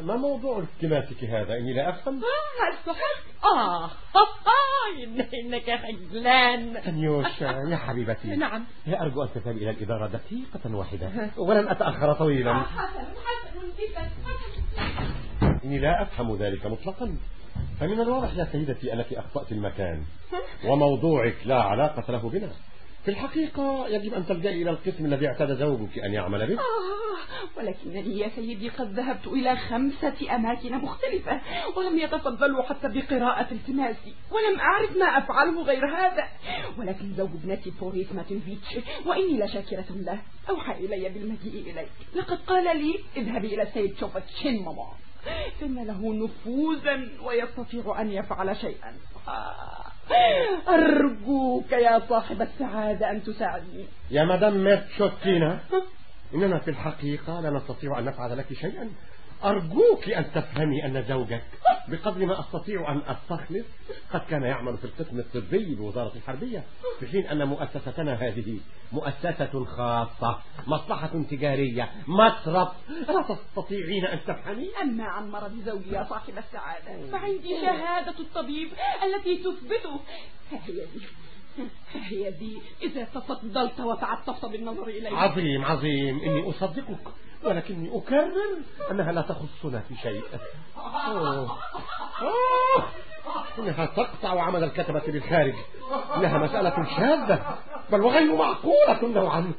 ما 0.00 0.16
موضوع 0.16 0.58
التماسك 0.58 1.24
هذا؟ 1.24 1.54
إني 1.54 1.74
لا 1.74 1.90
أفهم. 1.90 2.14
هل 2.14 2.74
تحب 2.86 3.44
آه 3.44 3.90
إن 5.04 5.20
إنك 5.20 5.80
خجلان 5.80 6.82
تنيوشا 6.82 7.44
يا 7.70 7.76
حبيبتي. 7.76 8.36
نعم. 8.36 8.64
أرجو 8.88 9.22
أن 9.22 9.28
تذهبي 9.34 9.58
إلى 9.58 9.70
الإدارة 9.70 10.06
دقيقة 10.06 10.76
واحدة. 10.76 11.30
ولن 11.36 11.68
أتأخر 11.68 12.12
طويلا. 12.12 12.54
حسن 12.54 13.04
حسن 13.24 13.60
جدا 13.78 14.10
إني 15.64 15.78
لا 15.78 16.02
أفهم 16.02 16.36
ذلك 16.36 16.66
مطلقا. 16.66 17.16
فمن 17.80 18.00
الواضح 18.00 18.34
يا 18.34 18.44
سيدتي 18.52 18.92
أنك 18.92 19.12
أخطأت 19.12 19.52
المكان. 19.52 20.04
وموضوعك 20.64 21.36
لا 21.44 21.62
علاقة 21.62 22.12
له 22.12 22.30
بنا. 22.30 22.52
في 23.04 23.10
الحقيقة 23.10 23.88
يجب 23.88 24.14
أن 24.14 24.26
تلجأي 24.26 24.62
إلى 24.62 24.70
القسم 24.70 25.04
الذي 25.04 25.26
اعتاد 25.26 25.58
زوجك 25.58 25.98
أن 25.98 26.12
يعمل 26.12 26.46
به. 26.46 26.54
آه 26.54 27.58
ولكنني 27.58 28.18
يا 28.18 28.28
سيدي 28.28 28.68
قد 28.68 28.92
ذهبت 28.92 29.26
إلى 29.26 29.56
خمسة 29.56 30.34
أماكن 30.34 30.74
مختلفة 30.74 31.40
ولم 31.76 31.98
يتفضلوا 31.98 32.62
حتى 32.62 32.88
بقراءة 32.88 33.52
التماسي 33.52 34.14
ولم 34.30 34.60
أعرف 34.60 34.96
ما 34.96 35.06
أفعله 35.06 35.62
غير 35.62 35.86
هذا. 35.86 36.28
ولكن 36.78 37.14
زوج 37.14 37.30
ابنتي 37.30 37.70
بوريس 37.80 38.12
ماتنفيتش 38.12 38.78
وإني 39.06 39.44
لشاكرة 39.44 39.86
له 39.90 40.18
أوحى 40.50 40.72
إلي 40.72 41.08
بالمجيء 41.08 41.72
إليك. 41.72 41.88
لقد 42.14 42.38
قال 42.46 42.76
لي 42.76 42.98
اذهبي 43.16 43.54
إلى 43.54 43.62
السيد 43.62 43.96
شوفتشين 43.98 44.64
ماما. 44.64 44.86
فإن 45.60 45.86
له 45.86 46.14
نفوذا 46.24 47.08
ويستطيع 47.24 48.00
أن 48.00 48.10
يفعل 48.10 48.56
شيئا. 48.56 48.94
أرجوك 50.68 51.72
يا 51.72 52.02
صاحب 52.08 52.42
السعادة 52.42 53.10
أن 53.10 53.22
تساعدني. 53.22 53.86
يا 54.10 54.24
مدام 54.24 54.64
ميرتشوتينا 54.64 55.58
إننا 56.34 56.58
في 56.58 56.70
الحقيقة 56.70 57.40
لا 57.40 57.50
نستطيع 57.50 57.98
أن 57.98 58.04
نفعل 58.04 58.38
لك 58.38 58.52
شيئا. 58.52 58.90
أرجوك 59.44 60.08
أن 60.08 60.32
تفهمي 60.32 60.86
أن 60.86 61.04
زوجك 61.08 61.44
بقدر 61.88 62.26
ما 62.26 62.40
أستطيع 62.40 62.92
أن 62.92 63.02
أستخلص 63.06 63.66
قد 64.12 64.20
كان 64.20 64.42
يعمل 64.42 64.78
في 64.78 64.84
القسم 64.84 65.18
الطبي 65.18 65.74
بوزارة 65.74 66.12
الحربية 66.16 66.64
في 67.00 67.06
حين 67.06 67.26
أن 67.26 67.48
مؤسستنا 67.48 68.14
هذه 68.14 68.60
مؤسسة 68.92 69.64
خاصة 69.64 70.38
مصلحة 70.66 71.22
تجارية 71.30 71.90
مصرف. 72.06 72.68
ألا 73.08 73.22
تستطيعين 73.22 74.04
أن 74.06 74.18
تفهمي؟ 74.26 74.70
أما 74.82 75.04
عن 75.04 75.30
مرض 75.30 75.52
زوجي 75.66 75.90
يا 75.90 76.04
صاحب 76.04 76.38
السعادة 76.38 77.10
فعندي 77.12 77.60
شهادة 77.60 78.14
الطبيب 78.20 78.68
التي 79.04 79.36
تثبته. 79.38 80.00
ها 80.52 80.58
هي 80.66 80.72
دي 80.72 81.06
هي 82.10 82.30
دي 82.30 82.58
إذا 82.82 83.04
تفضلت 83.04 83.80
وتعطفت 83.80 84.44
بالنظر 84.44 84.88
إليها 84.88 85.16
عظيم 85.16 85.64
عظيم 85.64 86.20
إني 86.20 86.50
أصدقك 86.50 87.08
ولكني 87.44 87.96
أكرر 87.96 88.58
أنها 88.90 89.12
لا 89.12 89.22
تخصنا 89.22 89.80
في 89.88 89.96
شيء 90.02 90.22
أوه. 90.76 91.58
أوه. 92.20 92.88
إنها 93.58 93.86
تقطع 93.86 94.42
عمل 94.42 94.64
الكتبة 94.64 95.02
للخارج 95.06 95.54
إنها 96.16 96.38
مسألة 96.38 96.84
شاذة 96.96 97.58
بل 97.92 98.00
وغير 98.00 98.36
معقولة 98.36 99.02
نوعا 99.02 99.52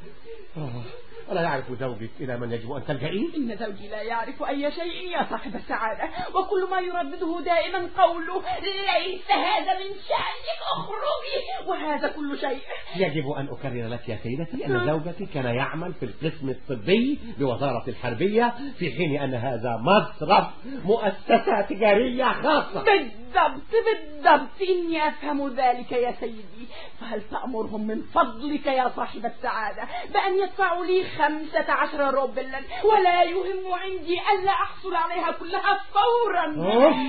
ألا 1.33 1.41
يعرف 1.41 1.71
زوجك 1.79 2.09
إلى 2.19 2.37
من 2.37 2.51
يجب 2.51 2.71
أن 2.71 2.85
تلجئين 2.85 3.31
إن 3.37 3.57
زوجي 3.57 3.87
لا 3.89 4.01
يعرف 4.01 4.43
أي 4.43 4.71
شيء 4.71 5.11
يا 5.11 5.27
صاحب 5.29 5.55
السعادة 5.55 6.09
وكل 6.35 6.67
ما 6.71 6.79
يردده 6.79 7.41
دائما 7.45 7.89
قوله 7.97 8.43
ليس 8.61 9.31
هذا 9.31 9.79
من 9.79 9.89
شأنك 10.07 10.59
اخرجي 10.77 11.69
وهذا 11.69 12.07
كل 12.07 12.37
شيء. 12.39 12.59
يجب 12.95 13.29
أن 13.31 13.47
أكرر 13.47 13.87
لك 13.87 14.09
يا 14.09 14.19
سيدتي 14.23 14.65
أن 14.65 14.85
زوجك 14.87 15.29
كان 15.33 15.45
يعمل 15.45 15.93
في 15.93 16.05
القسم 16.05 16.49
الطبي 16.49 17.19
بوزارة 17.39 17.83
الحربية 17.87 18.53
في 18.79 18.91
حين 18.91 19.21
أن 19.21 19.33
هذا 19.33 19.77
مصرف 19.81 20.47
مؤسسة 20.85 21.61
تجارية 21.61 22.25
خاصة. 22.25 22.83
بالضبط 22.83 23.63
بالضبط. 23.71 24.49
إني 24.69 25.07
أفهم 25.07 25.55
ذلك 25.55 25.91
يا 25.91 26.15
سيدي 26.19 26.67
فهل 27.01 27.21
تأمرهم 27.31 27.87
من 27.87 28.01
فضلك 28.01 28.65
يا 28.65 28.89
صاحب 28.95 29.25
السعادة 29.25 29.83
بأن 30.13 30.37
يدفعوا 30.43 30.85
لي 30.85 31.03
خمسة 31.23 31.73
عشر 31.73 32.13
روبلا 32.13 32.61
ولا 32.83 33.23
يهم 33.23 33.73
عندي 33.73 34.19
ألا 34.33 34.51
أحصل 34.51 34.95
عليها 34.95 35.31
كلها 35.31 35.79
فورا. 35.93 36.45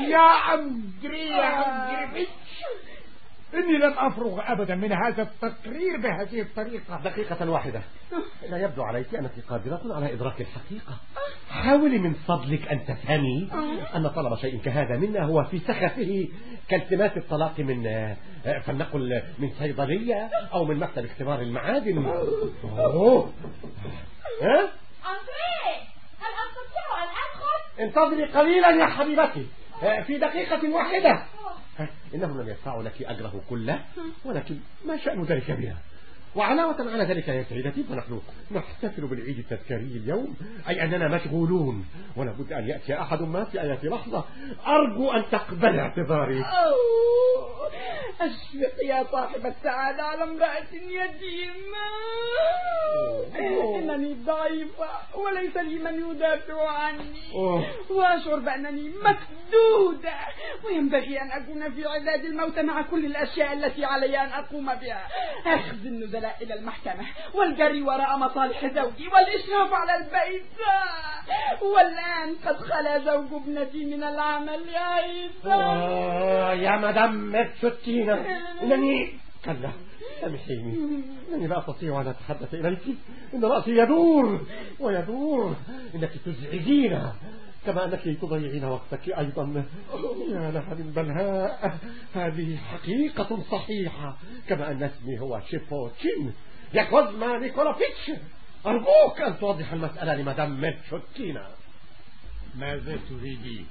يا 0.08 0.54
أندريا 0.54 1.64
أندريفيتش 1.66 2.30
إني 3.54 3.78
لم 3.78 3.94
أفرغ 3.98 4.52
أبدا 4.52 4.74
من 4.74 4.92
هذا 4.92 5.22
التقرير 5.22 5.96
بهذه 5.96 6.40
الطريقة. 6.40 7.00
دقيقة 7.04 7.50
واحدة. 7.50 7.82
لا 8.50 8.58
يبدو 8.58 8.82
عليك 8.82 9.14
أنك 9.14 9.32
قادرة 9.48 9.80
على 9.84 10.12
إدراك 10.12 10.40
الحقيقة. 10.40 10.98
حاولي 11.50 11.98
من 11.98 12.14
فضلك 12.14 12.68
أن 12.68 12.84
تفهمي 12.84 13.48
أن 13.96 14.08
طلب 14.08 14.36
شيء 14.36 14.60
كهذا 14.60 14.96
منا 14.96 15.24
هو 15.24 15.44
في 15.44 15.58
سخفه 15.58 16.28
كالتماس 16.68 17.16
الطلاق 17.16 17.60
من 17.60 17.84
فلنقل 18.66 19.22
من 19.38 19.50
صيدلية 19.58 20.30
أو 20.52 20.64
من 20.64 20.76
مكتب 20.76 21.04
اختبار 21.04 21.40
المعادن. 21.40 22.06
أوه. 22.64 23.32
ها؟ 24.42 24.60
أندري 25.04 25.74
هل 26.20 26.32
أستطيع 26.44 27.02
أن 27.02 27.08
أدخل؟ 27.08 27.82
انتظري 27.82 28.24
قليلا 28.24 28.70
يا 28.70 28.86
حبيبتي. 28.86 29.46
في 30.06 30.18
دقيقة 30.18 30.74
واحدة. 30.74 31.24
إنهم 32.14 32.40
لم 32.40 32.48
يدفعوا 32.48 32.82
لك 32.82 33.02
أجره 33.02 33.40
كله 33.50 33.84
ولكن 34.24 34.56
ما 34.86 34.96
شأن 34.96 35.22
ذلك 35.22 35.50
بها؟ 35.50 35.76
وعلاوة 36.36 36.92
على 36.92 37.04
ذلك 37.04 37.28
يا 37.28 37.42
سيدتي 37.48 37.82
فنحن 37.82 38.20
نحتفل 38.50 39.06
بالعيد 39.06 39.38
التذكاري 39.38 40.02
اليوم 40.04 40.36
أي 40.68 40.84
أننا 40.84 41.08
مشغولون 41.08 41.86
ولا 42.16 42.32
بد 42.32 42.52
أن 42.52 42.68
يأتي 42.68 43.00
أحد 43.00 43.22
ما 43.22 43.44
في 43.44 43.60
أي 43.60 43.78
لحظة. 43.82 44.24
أرجو 44.66 45.10
أن 45.10 45.24
تقبل 45.32 45.78
اعتذاري 45.78 46.44
أشفق 48.20 48.84
يا 48.84 49.06
صاحب 49.12 49.46
السعادة 49.46 50.02
على 50.02 50.22
امرأة 50.22 50.72
يتيمة. 50.72 51.84
إنني 53.78 54.14
ضعيفة 54.14 54.88
وليس 55.14 55.56
لي 55.56 55.78
من 55.78 56.10
يدافع 56.10 56.68
عني. 56.70 57.24
وأشعر 57.90 58.38
بأنني 58.38 58.88
مكدودة. 58.88 60.14
وينبغي 60.64 61.22
أن 61.22 61.30
أكون 61.30 61.74
في 61.74 61.86
عداد 61.86 62.24
الموت 62.24 62.58
مع 62.58 62.82
كل 62.82 63.06
الأشياء 63.06 63.52
التي 63.52 63.84
علي 63.84 64.18
أن 64.18 64.28
أقوم 64.28 64.74
بها. 64.74 65.06
أخذ 65.46 65.86
النزلاء 66.24 66.42
إلى 66.42 66.54
المحكمة 66.54 67.04
والجري 67.34 67.82
وراء 67.82 68.16
مصالح 68.16 68.66
زوجي 68.66 69.08
والإشراف 69.08 69.72
على 69.72 69.96
البيت. 69.96 70.44
والآن 71.62 72.34
قد 72.46 72.56
خلا 72.56 72.98
زوج 72.98 73.32
ابنتي 73.32 73.84
من 73.84 74.02
العمل 74.02 74.68
يا 74.68 74.80
عيسى. 74.80 75.52
آه 75.52 76.52
يا 76.52 76.76
مدام 76.76 77.34
مكسوتينا 77.34 78.40
إنني 78.62 79.12
كلا 79.44 79.70
سامحيني 80.20 80.74
إنني 81.32 81.46
لا 81.46 81.58
أستطيع 81.58 82.00
أن 82.00 82.06
أتحدث 82.06 82.54
إليك 82.54 82.80
إن 83.34 83.44
رأسي 83.44 83.70
يدور 83.70 84.46
ويدور. 84.80 85.56
إنك 85.94 86.10
تزعجينني 86.26 87.12
كما 87.66 87.84
أنك 87.84 88.18
تضيعين 88.22 88.64
وقتك 88.64 89.08
أيضا. 89.08 89.64
يا 90.30 90.50
لها 90.50 90.74
من 90.74 90.92
بلهاء 90.96 91.78
هذه 92.14 92.56
حقيقة 92.56 93.42
صحيحة. 93.50 94.18
كما 94.48 94.70
أن 94.70 94.82
اسمي 94.82 95.20
هو 95.20 95.40
شيبوتشين 95.50 96.34
يا 96.74 96.84
كوزما 96.84 97.38
نيكولافيتش 97.38 98.10
أرجوك 98.66 99.20
أن 99.26 99.38
توضح 99.38 99.72
المسألة 99.72 100.14
لمدام 100.14 100.60
ميتشوتينا. 100.60 101.48
ماذا 102.54 102.98
تريدين؟ 103.08 103.66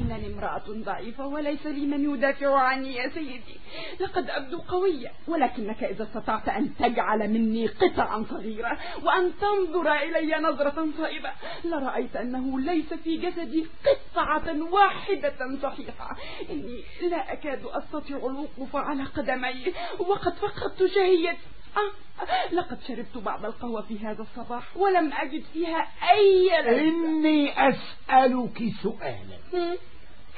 إنني 0.00 0.26
امرأة 0.26 0.64
ضعيفة 0.68 1.26
وليس 1.26 1.66
لي 1.66 1.86
من 1.86 2.14
يدافع 2.14 2.58
عني 2.58 2.94
يا 2.94 3.08
سيدي. 3.08 3.56
لقد 4.00 4.30
أبدو 4.30 4.58
قوية 4.58 5.12
ولكنك 5.28 5.84
إذا 5.84 6.04
استطعت 6.04 6.48
أن 6.48 6.76
تجعل 6.76 7.30
مني 7.30 7.66
قطعا 7.66 8.24
صغيرة 8.30 8.78
وأن 9.02 9.32
تنظر 9.40 9.92
إلي 9.92 10.36
نظرة 10.36 10.88
صائبة 10.98 11.30
لرأيت 11.64 12.16
أنه 12.16 12.60
ليس 12.60 12.94
في 12.94 13.16
جسدي 13.16 13.66
قطعة 13.86 14.62
واحدة 14.72 15.58
صحيحة. 15.62 16.16
إني 16.50 16.82
لا 17.10 17.32
أكاد 17.32 17.60
أستطيع 17.64 18.16
الوقوف 18.16 18.76
على 18.76 19.04
قدمي 19.04 19.72
وقد 19.98 20.34
فقدت 20.34 20.86
شهيتي. 20.86 21.38
لقد 22.52 22.78
شربت 22.88 23.18
بعض 23.18 23.44
القهوة 23.44 23.82
في 23.82 23.98
هذا 23.98 24.22
الصباح 24.22 24.76
ولم 24.76 25.12
أجد 25.12 25.44
فيها 25.52 25.88
أي 26.10 26.62
لذة 26.62 26.80
إني 26.80 27.68
أسألك 27.68 28.62
سؤالا؟ 28.82 29.38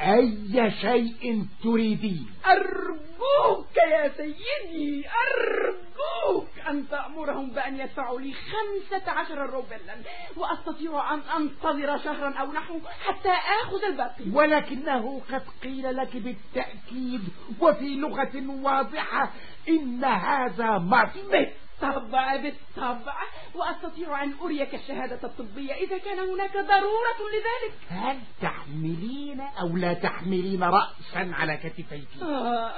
أي 0.01 0.71
شيء 0.81 1.45
تريدين 1.63 2.27
أرجوك 2.47 3.77
يا 3.77 4.09
سيدي 4.17 5.05
أرجوك. 5.09 6.49
أن 6.69 6.89
تأمرهم 6.89 7.51
بأن 7.51 7.81
يدفعوا 7.81 8.21
لي 8.21 8.33
خمسة 8.33 9.11
عشر 9.11 9.39
روبلا 9.39 9.97
وأستطيع 10.37 11.15
أن 11.15 11.21
أنتظر 11.37 11.99
شهرا 11.99 12.35
أو 12.35 12.53
نحو 12.53 12.81
حتى 13.07 13.33
آخذ 13.63 13.85
الباقي. 13.85 14.31
ولكنه 14.33 15.23
قد 15.33 15.43
قيل 15.63 15.97
لك 15.97 16.17
بالتأكيد 16.17 17.23
وفي 17.61 17.97
لغة 17.97 18.63
واضحة 18.63 19.31
إن 19.69 20.05
هذا 20.05 20.79
مصر 20.79 21.47
بالطبع 21.83 22.37
بالطبع 22.37 23.15
وأستطيع 23.55 24.23
أن 24.23 24.35
أريك 24.43 24.75
الشهادة 24.75 25.21
الطبية 25.25 25.75
إذا 25.75 25.99
كان 25.99 26.19
هناك 26.19 26.53
ضرورة 26.53 27.21
لذلك. 27.35 27.75
هل 27.89 28.19
تحملين 28.43 29.41
أو 29.41 29.77
لا 29.77 29.95
تحملين 29.95 30.65
رأسا 30.65 31.35
على 31.35 31.57
كتفيك؟ 31.57 32.23
آه 32.23 32.73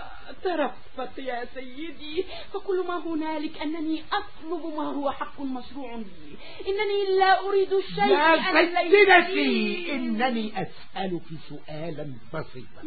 ترفق 0.45 1.19
يا 1.19 1.45
سيدي 1.55 2.25
فكل 2.53 2.85
ما 2.89 2.99
هنالك 2.99 3.63
أنني 3.63 4.03
أطلب 4.13 4.67
ما 4.77 4.85
هو 4.85 5.11
حق 5.11 5.41
مشروع 5.41 5.97
لي. 5.97 6.37
إنني 6.69 7.19
لا 7.19 7.41
أريد 7.41 7.73
الشيء 7.73 8.09
يا 8.09 8.83
سيدتي. 8.91 9.93
إنني 9.93 10.53
أسألك 10.53 11.23
سؤالا 11.49 12.15
بسيطا. 12.35 12.83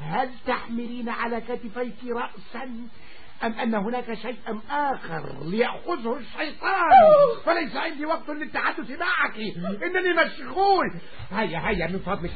هل 0.00 0.30
تحملين 0.46 1.08
على 1.08 1.40
كتفيك 1.40 2.04
رأسا؟ 2.04 2.88
أم 3.42 3.52
أن 3.52 3.74
هناك 3.74 4.14
شيئا 4.14 4.60
آخر 4.70 5.44
ليأخذه 5.44 6.16
الشيطان؟ 6.16 6.90
فليس 7.44 7.76
عندي 7.76 8.06
وقت 8.06 8.28
للتحدث 8.28 8.90
معك. 8.90 9.36
إنني 9.82 10.12
مشغول. 10.12 11.00
هيا 11.30 11.68
هيا 11.68 11.86
من 11.86 11.98
فضلك. 11.98 12.32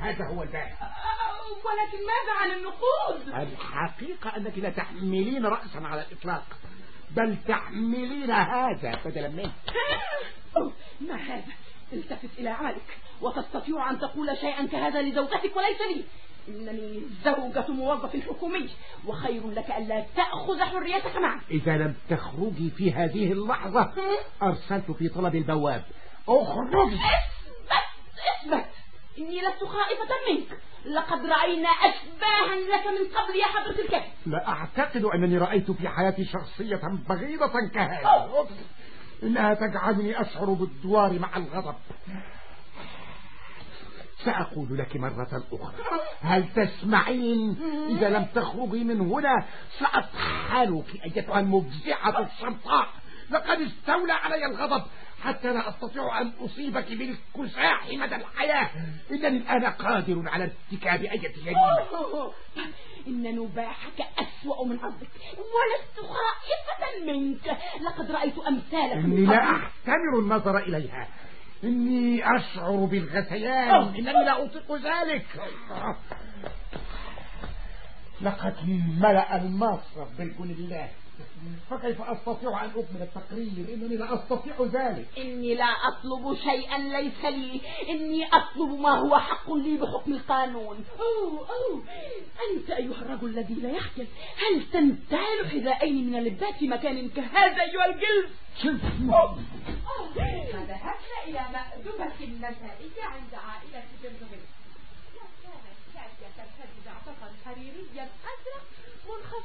هذا 0.00 0.24
هو 0.24 0.42
الباب 0.42 0.72
ولكن 1.64 1.98
ماذا 2.06 2.38
عن 2.40 2.50
النقود؟ 2.50 3.48
الحقيقة 3.48 4.36
أنك 4.36 4.58
لا 4.58 4.70
تحملين 4.70 5.46
رأسا 5.46 5.78
على 5.78 6.06
الإطلاق 6.06 6.44
بل 7.10 7.36
تحملين 7.48 8.30
هذا 8.30 8.98
بدلا 9.04 9.28
منه. 9.28 9.52
ما 11.08 11.16
هذا؟ 11.16 11.52
التفت 11.92 12.38
إلى 12.38 12.50
عالك. 12.50 12.98
وتستطيع 13.22 13.90
أن 13.90 13.98
تقول 13.98 14.36
شيئا 14.36 14.66
كهذا 14.66 15.02
لزوجتك 15.02 15.56
وليس 15.56 15.80
لي. 15.96 16.04
إنني 16.48 17.02
زوجة 17.24 17.68
موظف 17.68 18.28
حكومي 18.28 18.68
وخير 19.06 19.50
لك 19.50 19.70
ألا 19.70 20.04
تأخذ 20.16 20.60
حريتك 20.60 21.16
معك 21.16 21.40
إذا 21.50 21.76
لم 21.76 21.94
تخرجي 22.10 22.70
في 22.70 22.92
هذه 22.92 23.32
اللحظة 23.32 23.92
أرسلت 24.42 24.90
في 24.90 25.08
طلب 25.08 25.34
البواب. 25.34 25.82
أخرجي. 26.28 26.96
إثبت 26.96 28.52
إثبت. 28.52 28.70
إني 29.18 29.40
لست 29.40 29.64
خائفة 29.64 30.14
منك. 30.30 30.58
لقد 30.84 31.26
رأينا 31.26 31.68
أشباها 31.68 32.54
لك 32.54 32.86
من 32.86 33.16
قبل 33.16 33.36
يا 33.36 33.46
حضرة 33.46 33.84
الكهف. 33.84 34.12
لا 34.26 34.48
أعتقد 34.48 35.04
أنني 35.04 35.38
رأيت 35.38 35.70
في 35.70 35.88
حياتي 35.88 36.24
شخصية 36.24 36.80
بغيضة 37.08 37.68
كهذه 37.74 38.48
إنها 39.22 39.54
تجعلني 39.54 40.20
أشعر 40.20 40.44
بالدوار 40.44 41.18
مع 41.18 41.36
الغضب. 41.36 41.74
سأقول 44.24 44.78
لك 44.78 44.96
مرة 44.96 45.42
أخرى. 45.52 46.00
هل 46.20 46.48
تسمعين؟ 46.54 47.56
إذا 47.88 48.08
لم 48.08 48.24
تخرجي 48.34 48.84
من 48.84 49.00
هنا 49.00 49.44
سأطحنك 49.78 51.04
أيتها 51.04 51.40
المفزعة 51.40 52.20
الشرطاء 52.20 52.88
لقد 53.30 53.60
استولى 53.60 54.12
علي 54.12 54.46
الغضب. 54.46 54.82
حتى 55.22 55.52
لا 55.52 55.68
أستطيع 55.68 56.20
أن 56.20 56.32
أصيبك 56.40 56.86
بالكساح 56.88 57.88
مدى 57.92 58.16
الحياة. 58.16 58.70
إنني 59.10 59.26
الآن 59.28 59.64
قادر 59.64 60.28
على 60.28 60.44
ارتكاب 60.44 61.02
أي 61.02 61.18
جريمة 61.18 62.32
إن 63.06 63.36
نباحك 63.36 64.00
أسوأ 64.18 64.66
من 64.66 64.78
قصدك 64.78 65.08
ولست 65.38 65.96
خائفة 66.00 67.04
منك. 67.06 67.58
لقد 67.80 68.10
رأيت 68.10 68.38
أمثالك 68.38 68.92
إني 68.92 69.26
لا. 69.26 69.56
أحتمل 69.56 70.18
النظر 70.18 70.58
إليها. 70.58 71.08
إني 71.64 72.36
أشعر 72.36 72.84
بالغثيان. 72.84 73.94
إنني 73.94 74.24
لا 74.24 74.44
أطيق 74.44 74.72
ذلك 74.72 75.26
لقد 78.20 78.54
ملأ 79.00 79.36
المصرف 79.36 80.18
بالكون 80.18 80.50
الله 80.50 80.88
فكيف 81.70 82.02
أستطيع 82.02 82.64
أن 82.64 82.70
أكمل 82.70 83.02
التقرير؟ 83.02 83.74
إنني 83.74 83.96
لا 83.96 84.14
أستطيع 84.14 84.54
ذلك. 84.60 85.06
إني 85.18 85.54
لا 85.54 85.64
أطلب 85.64 86.36
شيئا 86.36 86.78
ليس 86.78 87.24
لي. 87.24 87.60
إني 87.88 88.26
أطلب 88.26 88.80
ما 88.80 88.98
هو 88.98 89.18
حق 89.18 89.52
لي 89.52 89.76
بحكم 89.76 90.12
القانون. 90.12 90.84
أوه 91.00 91.48
أوه. 91.48 91.84
أنت 92.50 92.70
أيها 92.70 93.02
الرجل 93.02 93.28
الذي 93.28 93.54
لا 93.54 93.70
يخجل 93.70 94.06
هل 94.36 94.70
تنتهل 94.72 95.50
حذائين 95.50 96.10
من 96.10 96.16
اللبات 96.18 96.54
في 96.54 96.68
مكان 96.68 97.08
كهذا 97.08 97.62
أيها 97.62 97.86
الجلد؟ 97.86 98.30
فذهبنا 100.52 101.18
إلى 101.26 101.40
مأدبة 101.52 102.24
المسائية 102.24 103.02
عند 103.02 103.34
عائلة 103.34 103.84
بنتغل 104.02 104.42
وكانت 105.16 105.78
شاكية 105.94 106.30
ترتدي 106.36 106.80
معطفا 106.86 107.28
حريريا 107.44 108.08
أزرق 108.24 108.64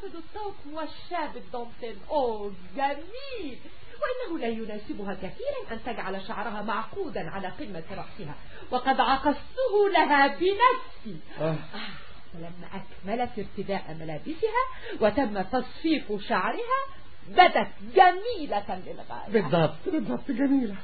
منخفض 0.04 0.16
الطوق 0.16 0.56
والشاب 0.74 1.38
الدونتين 1.38 1.96
أوه 2.10 2.54
جميل. 2.76 3.60
وإنه 4.02 4.40
لا 4.40 4.48
يناسبها 4.48 5.14
كثيرا 5.14 5.72
أن 5.72 5.84
تجعل 5.86 6.28
شعرها 6.28 6.62
معقودا 6.62 7.30
على 7.30 7.48
قمة 7.48 7.84
رأسها. 7.92 8.36
وقد 8.72 9.00
عقصته 9.00 9.90
لها 9.94 10.28
بنفسي. 10.28 11.20
آه. 11.40 11.56
فلما 12.34 12.68
أكملت 12.74 13.30
ارتداء 13.40 13.98
ملابسها 14.00 14.64
وتم 15.02 15.42
تصفيف 15.42 16.28
شعرها 16.28 16.80
بدت 17.28 17.68
جميلة 17.96 18.82
للغاية. 18.86 19.30
بالضبط 19.30 19.76
بالضبط 19.86 20.32
جميلة. 20.32 20.76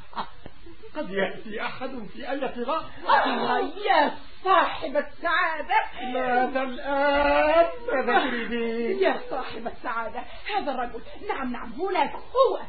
قد 0.96 1.10
يأتي 1.10 1.62
أحد 1.62 2.08
في 2.14 2.30
أي 2.30 2.36
لحظة 2.36 2.86
آه 3.08 3.60
يا 3.60 4.18
صاحب 4.44 4.98
السعادة 4.98 5.76
ماذا 6.14 6.62
الآن؟ 6.64 7.66
ماذا 7.94 8.20
تريدين؟ 8.20 9.00
يا 9.00 9.22
صاحب 9.30 9.68
السعادة 9.68 10.24
هذا 10.56 10.72
الرجل 10.72 11.02
نعم 11.28 11.52
نعم 11.52 11.72
هناك 11.74 12.12
هو. 12.14 12.60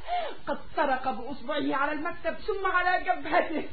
قد 0.49 0.59
سرق 0.77 1.11
بأصبعه 1.11 1.77
على 1.77 1.93
المكتب 1.93 2.35
ثم 2.35 2.67
على 2.67 3.05
جبهته. 3.05 3.69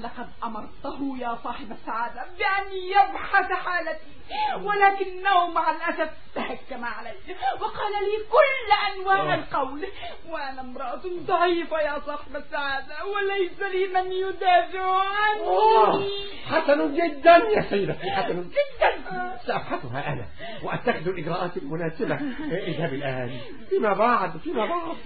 لقد 0.00 0.28
أمرته 0.44 1.16
يا 1.18 1.38
صاحب 1.44 1.72
السعادة 1.72 2.22
بأن 2.38 2.72
يبحث 2.72 3.52
حالتي 3.52 4.20
ولكنه 4.62 5.46
مع 5.50 5.70
الأسف 5.70 6.10
تهكم 6.34 6.84
علي 6.84 7.14
وقال 7.60 7.92
لي 7.92 8.24
كل 8.30 8.72
أنواع 8.96 9.34
القول 9.34 9.86
وأنا 10.28 10.60
امرأة 10.60 11.00
ضعيفة 11.26 11.80
يا 11.80 11.98
صاحب 12.06 12.36
السعادة 12.36 12.94
وليس 13.06 13.60
لي 13.60 13.86
من 13.86 14.12
يدافع 14.12 15.02
عني 15.08 16.20
حسن 16.50 16.94
جدا. 16.94 17.39
يا 17.56 17.70
سيدتي 17.70 18.10
حسن 18.10 18.40
جدا. 18.40 19.36
سأبحثها 19.46 20.12
أنا 20.12 20.26
وأتخذ 20.62 21.08
الإجراءات 21.08 21.56
المناسبة. 21.56 22.14
اذهب 22.50 22.94
الآن. 22.94 23.38
فيما 23.68 23.92
بعد 23.94 24.38
فيما 24.38 24.66
بعد. 24.66 24.96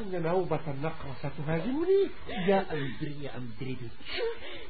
إن 0.00 0.22
نوبة 0.22 0.60
النقرة 0.68 1.14
ستهاجمني. 1.18 2.10
يا 2.28 2.66
أندري 2.72 3.22
يا 3.22 3.30
أندريدي 3.36 3.88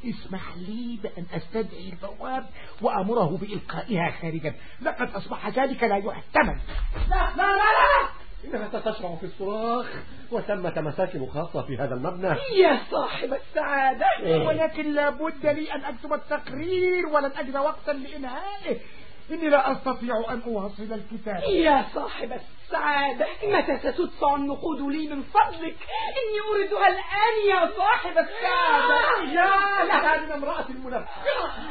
اسمح 0.05 0.57
لي 0.57 0.99
بأن 1.03 1.27
أستدعي 1.35 1.89
البواب 1.89 2.47
وأمره 2.83 3.39
بإلقائها 3.41 4.11
خارجا. 4.11 4.55
لقد 4.83 5.11
أصبح 5.11 5.49
ذلك 5.49 5.83
لا 5.83 5.97
يحتمل. 5.97 6.59
لا 7.11 7.33
لا 7.37 7.43
لا 7.43 7.57
لا! 7.57 8.22
إنها 8.45 8.69
ستشرع 8.69 9.15
في 9.15 9.27
الصراخ 9.27 9.87
وثمة 10.31 10.81
مساكن 10.81 11.27
خاصة 11.27 11.63
في 11.63 11.77
هذا 11.77 11.95
المبنى 11.95 12.29
يا 12.57 12.81
صاحب 12.91 13.35
السعادة 13.35 14.07
إيه. 14.21 14.47
ولكن 14.47 14.93
لابد 14.93 15.47
لي 15.47 15.73
أن 15.73 15.85
أكتب 15.85 16.13
التقرير 16.13 17.07
ولن 17.07 17.33
أجد 17.39 17.57
وقتا 17.57 17.91
لإنهائه 17.91 18.77
إني 19.33 19.49
لا 19.49 19.73
أستطيع 19.73 20.15
أن 20.31 20.43
أواصل 20.47 20.83
الكتاب. 20.83 21.43
يا 21.43 21.85
صاحب 21.95 22.33
السعادة 22.33 23.27
متى 23.45 23.79
ستدفع 23.79 24.37
النقود 24.37 24.81
لي 24.81 25.15
من 25.15 25.23
فضلك؟ 25.23 25.77
إني 26.19 26.41
أريدها 26.55 26.89
الآن 26.89 27.35
يا 27.49 27.71
صاحب 27.77 28.19
السعادة. 28.19 29.23
يا 29.33 29.85
لها 29.85 30.21
من 30.21 30.33
امرأة 30.33 30.67
منفرة 30.69 31.09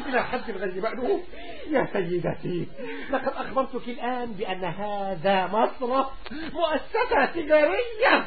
إلى 0.09 0.23
حد 0.23 0.51
غير 0.51 0.81
مألوف 0.81 1.21
يا 1.67 1.87
سيدتي 1.93 2.67
لقد 3.09 3.33
أخبرتك 3.35 3.89
الآن 3.89 4.31
بأن 4.31 4.63
هذا 4.63 5.47
مصرف 5.47 6.07
مؤسسة 6.53 7.25
تجارية. 7.25 8.25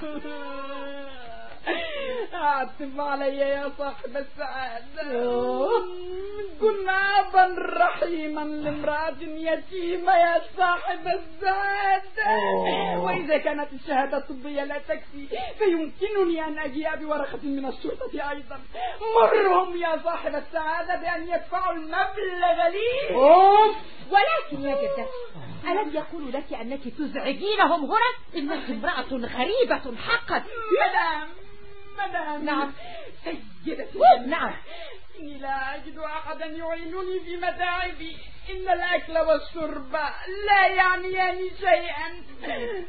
أعتب 2.35 3.01
علي 3.01 3.39
يا 3.39 3.73
صاحب 3.79 4.17
السعادة 4.17 5.03
كن 6.61 6.89
أبا 6.89 7.57
رحيما 7.59 8.41
لامرأة 8.41 9.17
يتيمة 9.21 10.13
يا 10.17 10.43
صاحب 10.57 11.07
السعادة. 11.07 12.25
وإذا 13.01 13.39
كانت 13.39 13.73
الشهادة 13.73 14.17
الطبية 14.17 14.65
لا 14.65 14.79
تكفي 14.79 15.29
فيمكنني 15.59 16.45
أن 16.45 16.59
أجيء 16.59 16.97
بورقة 16.97 17.39
من 17.43 17.67
الشرطة 17.67 18.31
أيضا. 18.31 18.61
مرهم 19.17 19.77
يا 19.77 20.01
صاحب 20.05 20.35
السعادة 20.35 20.97
بأن 20.97 21.29
يدفعوا 21.29 21.73
المبلغ 21.73 22.69
لي. 22.69 23.15
أوف. 23.15 23.77
ولكن 24.11 24.65
يا 24.65 24.75
جدتي 24.75 25.07
ألم 25.65 25.95
يقولوا 25.95 26.31
لك 26.31 26.53
أنك 26.61 26.89
تزعجينهم 26.99 27.85
هنا؟ 27.85 28.11
إنك 28.37 28.71
امرأة 28.71 29.29
غريبة 29.39 29.97
حقا. 29.97 30.45
مدام. 30.73 31.29
مدام 31.95 32.45
نعم. 32.45 32.73
سيدتي 33.25 33.99
نعم 34.27 34.55
إني 35.21 35.39
لا 35.39 35.75
أجد 35.75 35.99
أحدا 35.99 36.47
يعينني 36.47 37.21
في 37.25 37.37
متاعبي 37.37 38.17
إن 38.51 38.69
الأكل 38.69 39.19
والشرب 39.19 39.93
لا 40.47 40.67
يعنيان 40.67 41.39
شيئا. 41.61 42.09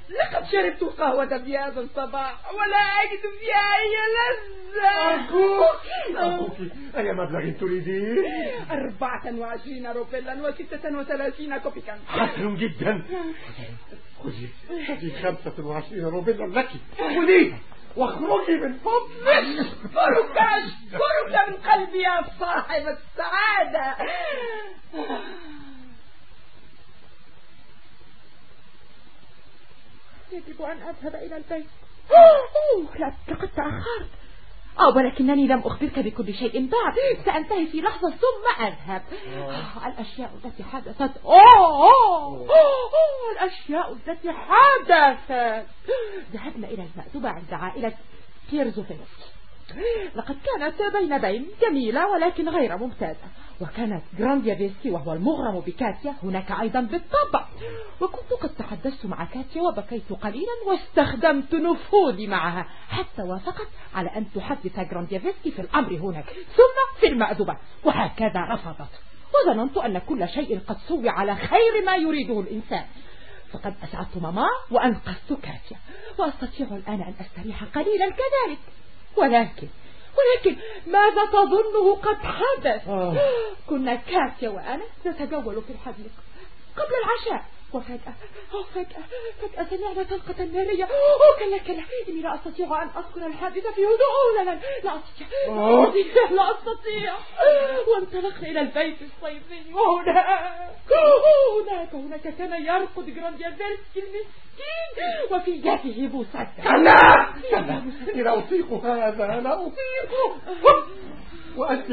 لقد 0.10 0.46
شربت 0.52 0.82
القهوة 0.82 1.38
في 1.38 1.58
هذا 1.58 1.82
الصباح. 1.82 2.54
ولا 2.54 2.78
أجد 2.78 3.22
فيها 3.40 3.76
أي 3.78 3.96
لذة. 4.16 5.14
أرجوك 5.14 5.82
أرجوك 6.18 6.58
أي 6.98 7.14
مبلغ 7.14 7.60
تريدين 7.60 8.26
أربعة 8.72 9.40
وعشرين 9.40 9.88
روبيلا 9.88 10.48
وستة 10.48 10.98
وثلاثين 10.98 11.58
كوبيكا. 11.58 12.00
حسن 12.08 12.56
جدا. 12.56 13.04
خذي 14.24 14.50
خذي 14.88 15.12
خمسة 15.24 15.66
وعشرين 15.66 16.06
روبيلا 16.06 16.60
لك. 16.60 16.70
خذيها 16.98 17.60
واخرجي 17.98 18.52
من 18.52 18.80
فضلك. 18.80 19.68
أشكرك 19.96 20.38
أشكرك 20.38 21.50
من 21.50 21.72
قلبي 21.72 22.02
يا 22.02 22.24
صاحب 22.40 22.88
السعادة. 22.88 23.96
يجب 30.32 30.62
أن 30.62 30.78
أذهب 30.78 31.16
إلى 31.16 31.38
البيت. 31.38 31.70
لقد 33.28 33.50
تأخرت. 33.56 34.10
آه 34.80 34.96
ولكنني 34.96 35.48
لم 35.48 35.60
أخبرك 35.60 36.00
بكل 36.00 36.34
شيء 36.34 36.70
بعد. 36.70 36.94
سأنتهي 37.26 37.68
في 37.68 37.82
لحظة 37.82 38.10
ثم 38.10 38.64
أذهب. 38.64 39.02
آه. 39.38 39.88
الأشياء 39.88 40.32
التي 40.46 40.64
حدثت. 40.64 41.12
أوه, 41.26 41.58
أوه, 41.58 42.40
أوه 42.40 42.92
الأشياء 43.32 43.94
التي 43.94 44.32
حدثت. 44.32 45.66
ذهبنا 46.34 46.68
إلى 46.68 46.84
المأدبة 46.96 47.30
عند 47.30 47.54
عائلة 47.54 47.94
بيرزوفينس 48.52 49.36
لقد 50.16 50.36
كانت 50.46 50.76
بين 50.98 51.18
بين 51.18 51.48
جميلة 51.62 52.08
ولكن 52.08 52.50
غير 52.50 52.78
ممتازة. 52.78 53.28
وكانت 53.62 54.04
جرانديافيسكي 54.20 54.92
وهو 54.92 55.14
المغرم 55.14 55.60
بكاتيا 55.60 56.16
هناك 56.24 56.52
أيضا 56.52 56.82
بالطبع. 56.82 57.46
وكنت 58.02 58.34
قد 58.42 58.50
تحدثت 58.50 59.06
مع 59.06 59.26
كاتيا 59.26 59.62
وبكيت 59.62 60.14
قليلا 60.14 60.52
واستخدمت 60.68 61.54
نفوذي 61.54 62.28
معها. 62.28 62.68
حتى 62.90 63.22
وافقت 63.22 63.68
على 63.96 64.10
أن 64.18 64.26
تحدث 64.36 64.80
جرانديافيسكي 64.80 65.52
في 65.52 65.62
الأمر 65.62 65.94
هناك. 65.94 66.26
ثم 66.30 67.00
في 67.00 67.08
المأذبة 67.08 67.58
وهكذا 67.84 68.42
رفضت. 68.50 68.92
وظننت 69.36 69.78
أن 69.78 69.98
كل 69.98 70.30
شيء 70.30 70.60
قد 70.68 70.78
سوي 70.78 71.10
على 71.10 71.36
خير 71.36 71.86
ما 71.86 71.96
يريده 71.96 72.40
الإنسان. 72.40 72.86
فقد 73.54 73.76
أسعدت 73.84 74.18
ماما 74.18 74.48
وأنقذت 74.72 75.34
كاتيا. 75.44 75.78
وأستطيع 76.18 76.68
الآن 76.68 77.02
أن 77.02 77.14
أستريح 77.20 77.64
قليلا 77.64 78.10
كذلك. 78.10 78.60
ولكن 79.18 79.68
ولكن 80.18 80.58
ماذا 80.88 81.26
تظنه 81.26 81.96
قد 81.96 82.18
حدث؟ 82.18 82.82
كنا 83.70 83.96
كاتيا 83.96 84.50
وأنا 84.50 84.84
نتجول 85.06 85.62
في 85.62 85.74
الحديقة 85.74 86.22
قبل 86.76 86.94
العشاء. 87.04 87.46
وفجأة 87.76 88.14
فجأة 88.74 89.04
فجأة 89.42 89.66
سمعنا 89.70 90.04
طلقة 90.04 90.44
نارية 90.44 90.84
أوه 90.84 91.40
كلا 91.40 91.58
كلا. 91.58 91.84
إني 92.10 92.22
لا 92.22 92.36
أستطيع 92.36 92.84
أن 92.84 92.88
أذكر 92.88 93.28
الحادثة 93.28 93.72
في 93.72 93.82
هدوء 93.82 94.36
لا 94.38 94.44
لا 94.44 94.60
لا 94.84 94.96
أستطيع. 94.96 95.28
لا 95.48 95.84
أستطيع 95.84 96.30
لا 96.32 96.52
أستطيع. 96.52 97.14
وانطلقنا 97.88 98.48
إلى 98.48 98.62
البيت 98.62 98.98
الصيفي. 99.02 99.74
وهناك 99.74 100.76
هناك 101.66 101.94
هناك 101.94 102.36
كان 102.38 102.66
يرقد 102.66 103.06
جرانديافيرسكي 103.06 104.00
المسكين. 104.00 105.32
وفي 105.32 105.52
يده 105.52 106.08
بوسة 106.08 106.48
كلا 106.64 107.34
كلا. 107.52 107.84
إني 108.14 108.24
لا 108.24 108.38
أطيق 108.38 108.74
هذا 108.74 109.26
لا 109.26 109.54
أطيق. 109.54 110.12
وأنت 111.58 111.88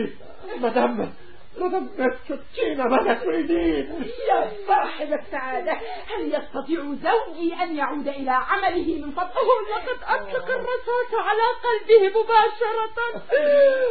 مدام. 0.58 1.12
مدام 1.56 2.16
تشتين 2.28 2.78
ماذا 2.88 3.14
تريدين 3.14 4.10
يا 4.28 4.52
صاحب 4.68 5.12
السعادة 5.12 5.72
هل 6.06 6.34
يستطيع 6.34 6.80
زوجي 6.80 7.54
أن 7.62 7.76
يعود 7.76 8.08
إلى 8.08 8.30
عمله 8.30 9.06
من 9.06 9.10
فضله؟ 9.12 9.48
لقد 9.70 9.98
أطلق 10.02 10.50
الرصاص 10.50 11.14
على 11.14 11.42
قلبه 11.64 12.20
مباشرة. 12.20 13.22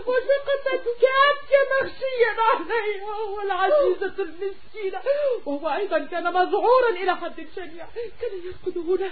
وسقطت 0.08 0.86
كاتيا 1.02 1.62
مغشيا 1.72 2.42
عليها 2.42 3.16
والعزيزة 3.38 4.24
المسكينة 4.24 5.00
وهو 5.46 5.70
أيضا 5.70 6.00
كان 6.00 6.24
مذعورا 6.24 6.90
إلى 6.90 7.16
حد 7.16 7.48
شنيع 7.56 7.86
كان 8.22 8.32
يرقد 8.46 8.78
هنا 8.78 9.12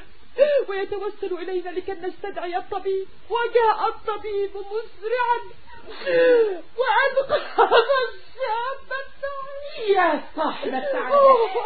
ويتوسل 0.68 1.34
إلينا 1.34 1.70
لكي 1.70 1.92
نستدعي 1.92 2.58
الطبيب. 2.58 3.08
وجاء 3.30 3.88
الطبيب 3.88 4.52
مسرعا. 4.58 5.40
وأنقذ 6.78 7.34
الشاب 7.34 7.74
يا 9.96 10.22
صاحب 10.36 10.68
السعادة 10.68 11.16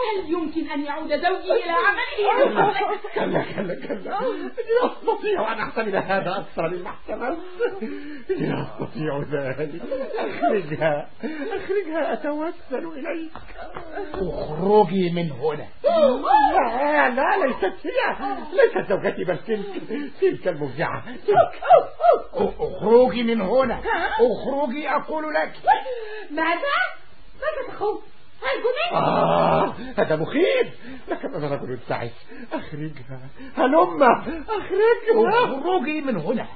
هل 0.04 0.32
يمكن 0.32 0.72
أن 0.72 0.82
يعود 0.82 1.10
زوجي 1.10 1.52
إلى 1.52 1.72
عمله؟ 1.72 2.74
كلا 3.16 3.44
كلا 3.56 3.76
كلا. 3.76 4.10
لا 4.10 4.86
أستطيع 4.86 5.54
أن 5.54 5.60
أحتمل 5.60 5.96
هذا 5.96 6.38
أكثر 6.38 6.70
مما 6.70 6.90
احتملت. 6.90 7.40
لا 8.30 8.64
أستطيع 8.64 9.24
ذلك. 9.32 9.82
أخرجها 10.16 11.10
أخرجها 11.24 12.14
أتوسل 12.14 12.88
إليك. 12.98 13.32
اخرجي 14.14 15.10
من 15.10 15.32
هنا. 15.32 15.68
لا 15.84 17.10
لا 17.10 17.46
ليست 17.46 17.86
هي. 17.86 18.16
ليست 18.54 18.90
زوجتي 18.90 19.24
بل 19.24 19.38
تلك 19.38 20.12
تلك 20.22 20.48
المفجعة 20.48 21.04
تلك 21.28 21.62
اخرجي 22.34 23.24
من 23.24 23.42
هنا. 23.42 23.82
اخرجي 24.20 24.90
أقول 24.90 25.34
لك. 25.34 25.54
ماذا؟ 27.41 27.73
تخوف؟ 27.76 28.04
آه 28.91 29.73
هذا 29.97 30.15
مخيف. 30.15 30.67
لكن 31.08 31.34
أنا 31.34 31.56
رجل 31.56 31.80
تعس 31.89 32.12
أخرجها 32.54 33.30
هلم. 33.58 34.04
أخرجها 34.49 35.43
اخرجي 35.43 36.02
من 36.02 36.17
هنا. 36.17 36.47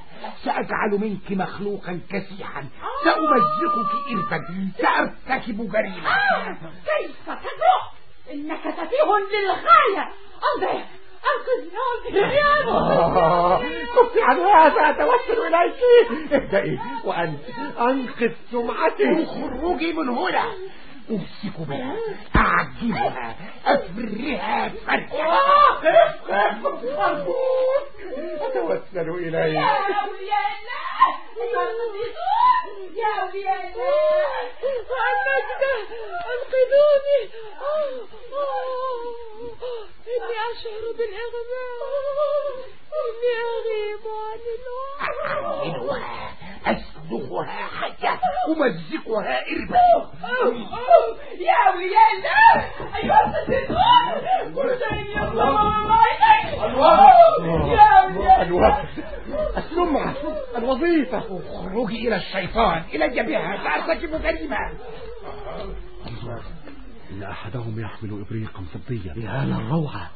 سأجعل 0.44 0.92
منك 0.92 1.32
مخلوقا 1.32 2.00
كسيحا. 2.10 2.66
سأمزقك 3.04 3.92
إرثا. 4.12 4.40
سأرتكب 4.78 5.72
جريمة 5.72 6.10
كيف 6.86 7.26
تجرؤ؟ 7.26 7.84
إنك 8.34 8.62
سفيه 8.62 9.10
للغاية. 9.32 10.12
آه 10.38 10.84
كف 13.96 14.18
عن 14.22 14.40
هذا 14.40 14.90
أتوسل 14.90 15.56
إليك 15.56 15.84
ابدأي 16.32 16.80
وأنت 17.04 17.40
أنقذ 17.80 18.32
سمعتي. 18.52 19.24
أخرجي 19.24 19.94
من 19.94 20.10
هنا. 20.10 20.44
أمسك 21.12 21.60
بها 21.60 21.96
خف 22.34 22.78
خف 26.28 26.62
أرجوك 27.00 27.38
أتوسل 28.42 29.08
إليك. 29.10 29.54
يا 29.54 29.68
الله 31.38 31.64
القديسون 31.64 32.68
يا 32.96 33.12
أولياء 33.22 33.64
الله 33.64 34.26
النجدة 35.14 35.74
انقذوني 36.34 37.20
إني 40.08 40.38
أشعر 40.52 40.84
بالإغماء. 40.98 41.78
إني 42.98 43.34
أغيب 43.56 44.06
عن 44.08 44.42
الوعي 45.76 46.37
أسلخها 46.72 47.68
حية 47.80 48.20
أمزقها 48.48 49.40
إربا 49.42 49.88
يا 51.40 51.56
أولياء 51.74 52.10
الله 52.18 52.56
أيها 52.98 53.22
القديسون 53.26 54.54
كل 54.56 54.70
شيء 54.80 55.24
يطلع 55.24 55.50
يا 57.74 57.88
أولياء 58.04 58.42
الله 58.42 58.86
السمعة 59.58 60.14
الوظيفة. 60.58 61.18
اخرجي 61.18 62.08
إلى 62.08 62.16
الشيطان. 62.16 62.84
إلى 62.94 63.08
جبهها 63.10 63.64
سأرتكب 63.64 64.22
جريمة 64.22 64.58
إن 67.12 67.24
أحدهم 67.24 67.80
يحمل 67.80 68.26
إبريقا 68.28 68.64
فضيا 68.74 69.14
يا 69.18 69.46
للروعة 69.46 70.12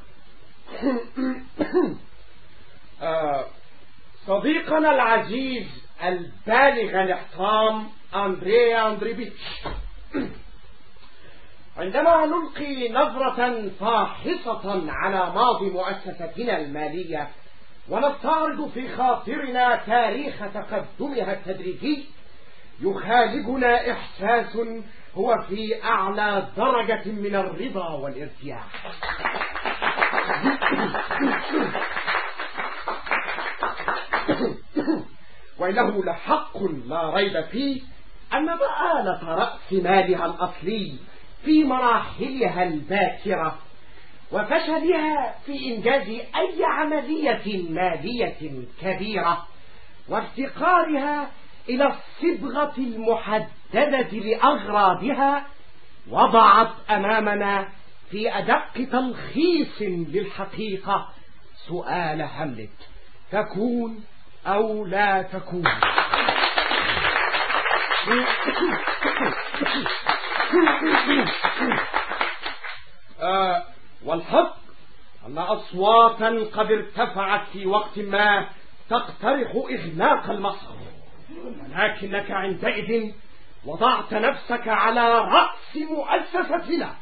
صديقنا 4.28 4.92
العزيز 4.92 5.68
البالغ 6.04 7.02
الاحترام 7.04 7.88
أندريا 8.16 8.88
أندريبيتش. 8.88 9.42
عندما 11.78 12.26
نلقي 12.26 12.90
نظرة 12.90 13.70
فاحصة 13.80 14.92
على 14.92 15.34
ماضي 15.36 15.70
مؤسستنا 15.70 16.58
المالية 16.58 17.28
ونستعرض 17.90 18.70
في 18.74 18.96
خاطرنا 18.98 19.76
تاريخ 19.76 20.36
تقدمها 20.54 21.34
التدريجي 21.34 22.06
يخالجنا 22.82 23.92
إحساس 23.92 24.58
هو 25.16 25.36
في 25.50 25.84
أعلى 25.84 26.48
درجة 26.58 27.12
من 27.12 27.36
الرضا 27.36 27.90
والارتياح. 27.90 28.66
وإنه 35.62 36.04
لحق 36.04 36.64
لا 36.88 37.10
ريب 37.10 37.46
فيه 37.46 37.82
أن 38.34 38.46
مآلة 38.46 39.20
رأس 39.24 39.74
مالها 39.74 40.26
الأصلي 40.26 40.94
في 41.46 41.64
مراحلها 41.64 42.64
الباكرة 42.64 43.58
وفشلها 44.32 45.36
في 45.46 45.76
إنجاز 45.76 46.08
أي 46.10 46.64
عملية 46.64 47.70
مالية 47.70 48.66
كبيرة 48.82 49.48
وافتقارها 50.10 51.32
إلى 51.70 51.88
الصبغة 51.88 52.74
المحددة 52.78 54.10
لأغراضها 54.12 55.46
وضعت 56.10 56.72
أمامنا 56.90 57.68
في 58.12 58.38
أدق 58.38 58.74
تلخيص 58.92 59.82
للحقيقة 59.82 61.10
سؤال 61.68 62.22
هاملت 62.22 62.90
تكون 63.32 64.04
أو 64.48 64.86
لا 64.86 65.22
تكون. 65.22 65.64
آه 73.22 73.64
والحق 74.06 74.56
أن 75.28 75.38
أصواتا 75.38 76.46
قد 76.54 76.72
ارتفعت 76.72 77.48
في 77.54 77.66
وقت 77.66 78.00
ما 78.00 78.48
تقترح 78.90 79.52
إغلاق 79.56 80.30
المصر. 80.30 80.72
ولكنك 81.46 82.32
عندئذ 82.32 83.12
وضعت 83.66 84.14
نفسك 84.14 84.68
على 84.68 85.18
رأس 85.18 85.76
مؤسستنا 85.76 86.96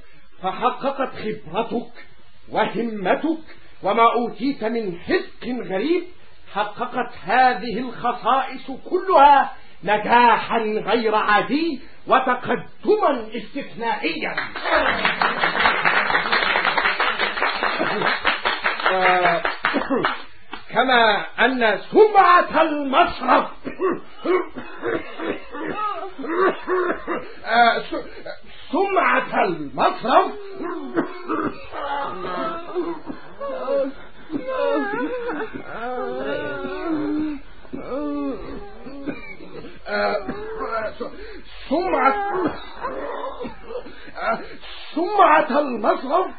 فحققت 0.42 1.10
خبرتك 1.16 1.92
وهمتك 2.48 3.44
وما 3.82 4.12
أوتيت 4.12 4.64
من 4.64 4.98
حذق 4.98 5.66
غريب 5.70 6.04
حققت 6.54 7.14
هذه 7.24 7.78
الخصائص 7.78 8.70
كلها 8.90 9.52
نجاحا 9.84 10.58
غير 10.58 11.14
عادي 11.14 11.80
وتقدما 12.06 13.26
استثنائيا. 13.36 14.36
آه، 18.92 19.42
كما 20.70 21.26
أن 21.38 21.78
سمعة 21.92 22.62
المشرب 22.62 23.48
آه، 27.44 27.82
سمعة 28.72 29.50
س- 40.98 41.04
سمعة 41.68 42.14
سمعة 44.94 45.58
المشرب 45.60 46.30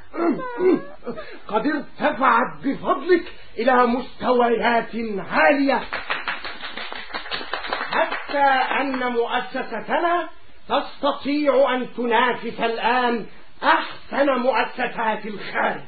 قد 1.48 1.68
ارتفعت 1.68 2.58
بفضلك 2.64 3.24
إلى 3.58 3.88
مستويات 3.88 4.90
عالية. 5.32 5.82
حتى 7.92 8.48
أن 8.82 9.12
مؤسستنا 9.12 10.30
تستطيع 10.68 11.76
أن 11.76 11.94
تنافس 11.94 12.60
الآن 12.60 13.26
أحسن 13.64 14.26
مؤسسات 14.26 15.26
الخارج. 15.26 15.84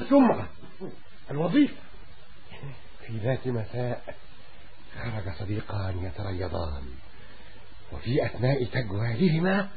السمعة 0.00 0.46
الوظيفة. 1.30 1.76
في 3.06 3.18
ذات 3.18 3.46
مساء 3.46 4.14
خرج 5.02 5.34
صديقان 5.38 6.04
يتريضان 6.04 6.82
وفي 7.92 8.26
أثناء 8.26 8.64
تجوالهما 8.64 9.68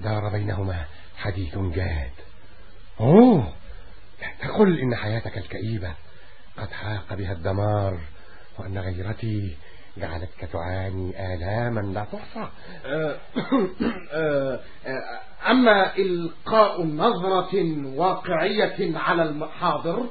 دار 0.00 0.28
بينهما 0.28 0.84
حديث 1.16 1.58
جاد. 1.58 2.12
أوه! 3.00 3.52
لا 4.20 4.48
تقل 4.48 4.78
إن 4.78 4.96
حياتك 4.96 5.38
الكئيبة 5.38 5.94
قد 6.56 6.70
حاق 6.70 7.14
بها 7.14 7.32
الدمار 7.32 7.98
وأن 8.58 8.78
غيرتي 8.78 9.56
جعلتك 10.00 10.48
تعاني 10.52 11.34
آلاما 11.34 11.80
لا 11.80 12.04
تحصى 12.04 12.48
آه، 12.86 13.16
آه، 14.12 14.60
آه، 14.86 15.50
أما 15.50 15.96
إلقاء 15.96 16.82
نظرة 16.82 17.86
واقعية 17.96 18.98
على 18.98 19.22
المحاضر 19.22 20.06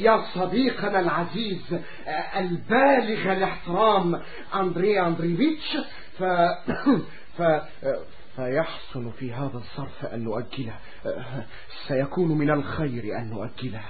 يا 0.00 0.22
صديقنا 0.34 1.00
العزيز 1.00 1.78
البالغ 2.36 3.32
الاحترام 3.32 4.20
أندري 4.54 5.00
أندريفيتش 5.00 5.76
ف... 6.18 6.24
ف... 7.38 7.42
فيحسن 8.36 9.10
في 9.18 9.32
هذا 9.32 9.58
الصرف 9.58 10.06
أن 10.06 10.24
نؤجله 10.24 10.74
سيكون 11.88 12.38
من 12.38 12.50
الخير 12.50 13.18
أن 13.18 13.30
نؤجله 13.30 13.82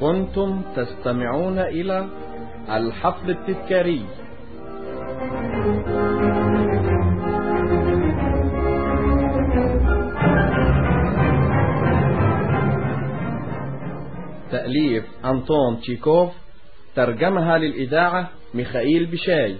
كنتم 0.00 0.62
تستمعون 0.76 1.58
إلى 1.58 2.08
الحفل 2.70 3.30
التذكاري. 3.30 4.04
تأليف 14.50 15.04
أنطون 15.24 15.80
تشيكوف 15.80 16.30
ترجمها 16.94 17.58
للإذاعة 17.58 18.30
ميخائيل 18.54 19.06
بشاي. 19.06 19.56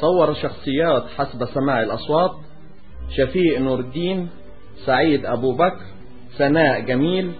صور 0.00 0.34
شخصيات 0.34 1.04
حسب 1.16 1.44
سماع 1.44 1.82
الأصوات 1.82 2.45
شفيق 3.10 3.60
نور 3.60 3.80
الدين 3.80 4.28
سعيد 4.84 5.26
أبو 5.26 5.52
بكر 5.52 5.82
سناء 6.38 6.80
جميل 6.80 7.32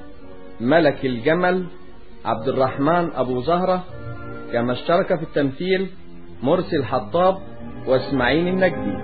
ملك 0.61 1.05
الجمل 1.07 1.67
عبد 2.25 2.49
الرحمن 2.49 3.11
أبو 3.13 3.41
زهرة. 3.41 3.85
كما 4.53 4.73
اشترك 4.73 5.17
في 5.17 5.23
التمثيل 5.23 5.89
مرسي 6.43 6.77
الحطاب 6.77 7.39
وإسماعيل 7.87 8.49
النجدي. 8.49 8.97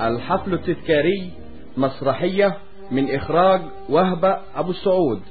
الحفل 0.00 0.54
التذكاري 0.54 1.30
مسرحية 1.76 2.56
من 2.90 3.14
إخراج 3.14 3.60
وهبة 3.88 4.38
أبو 4.54 4.70
السعود 4.70 5.22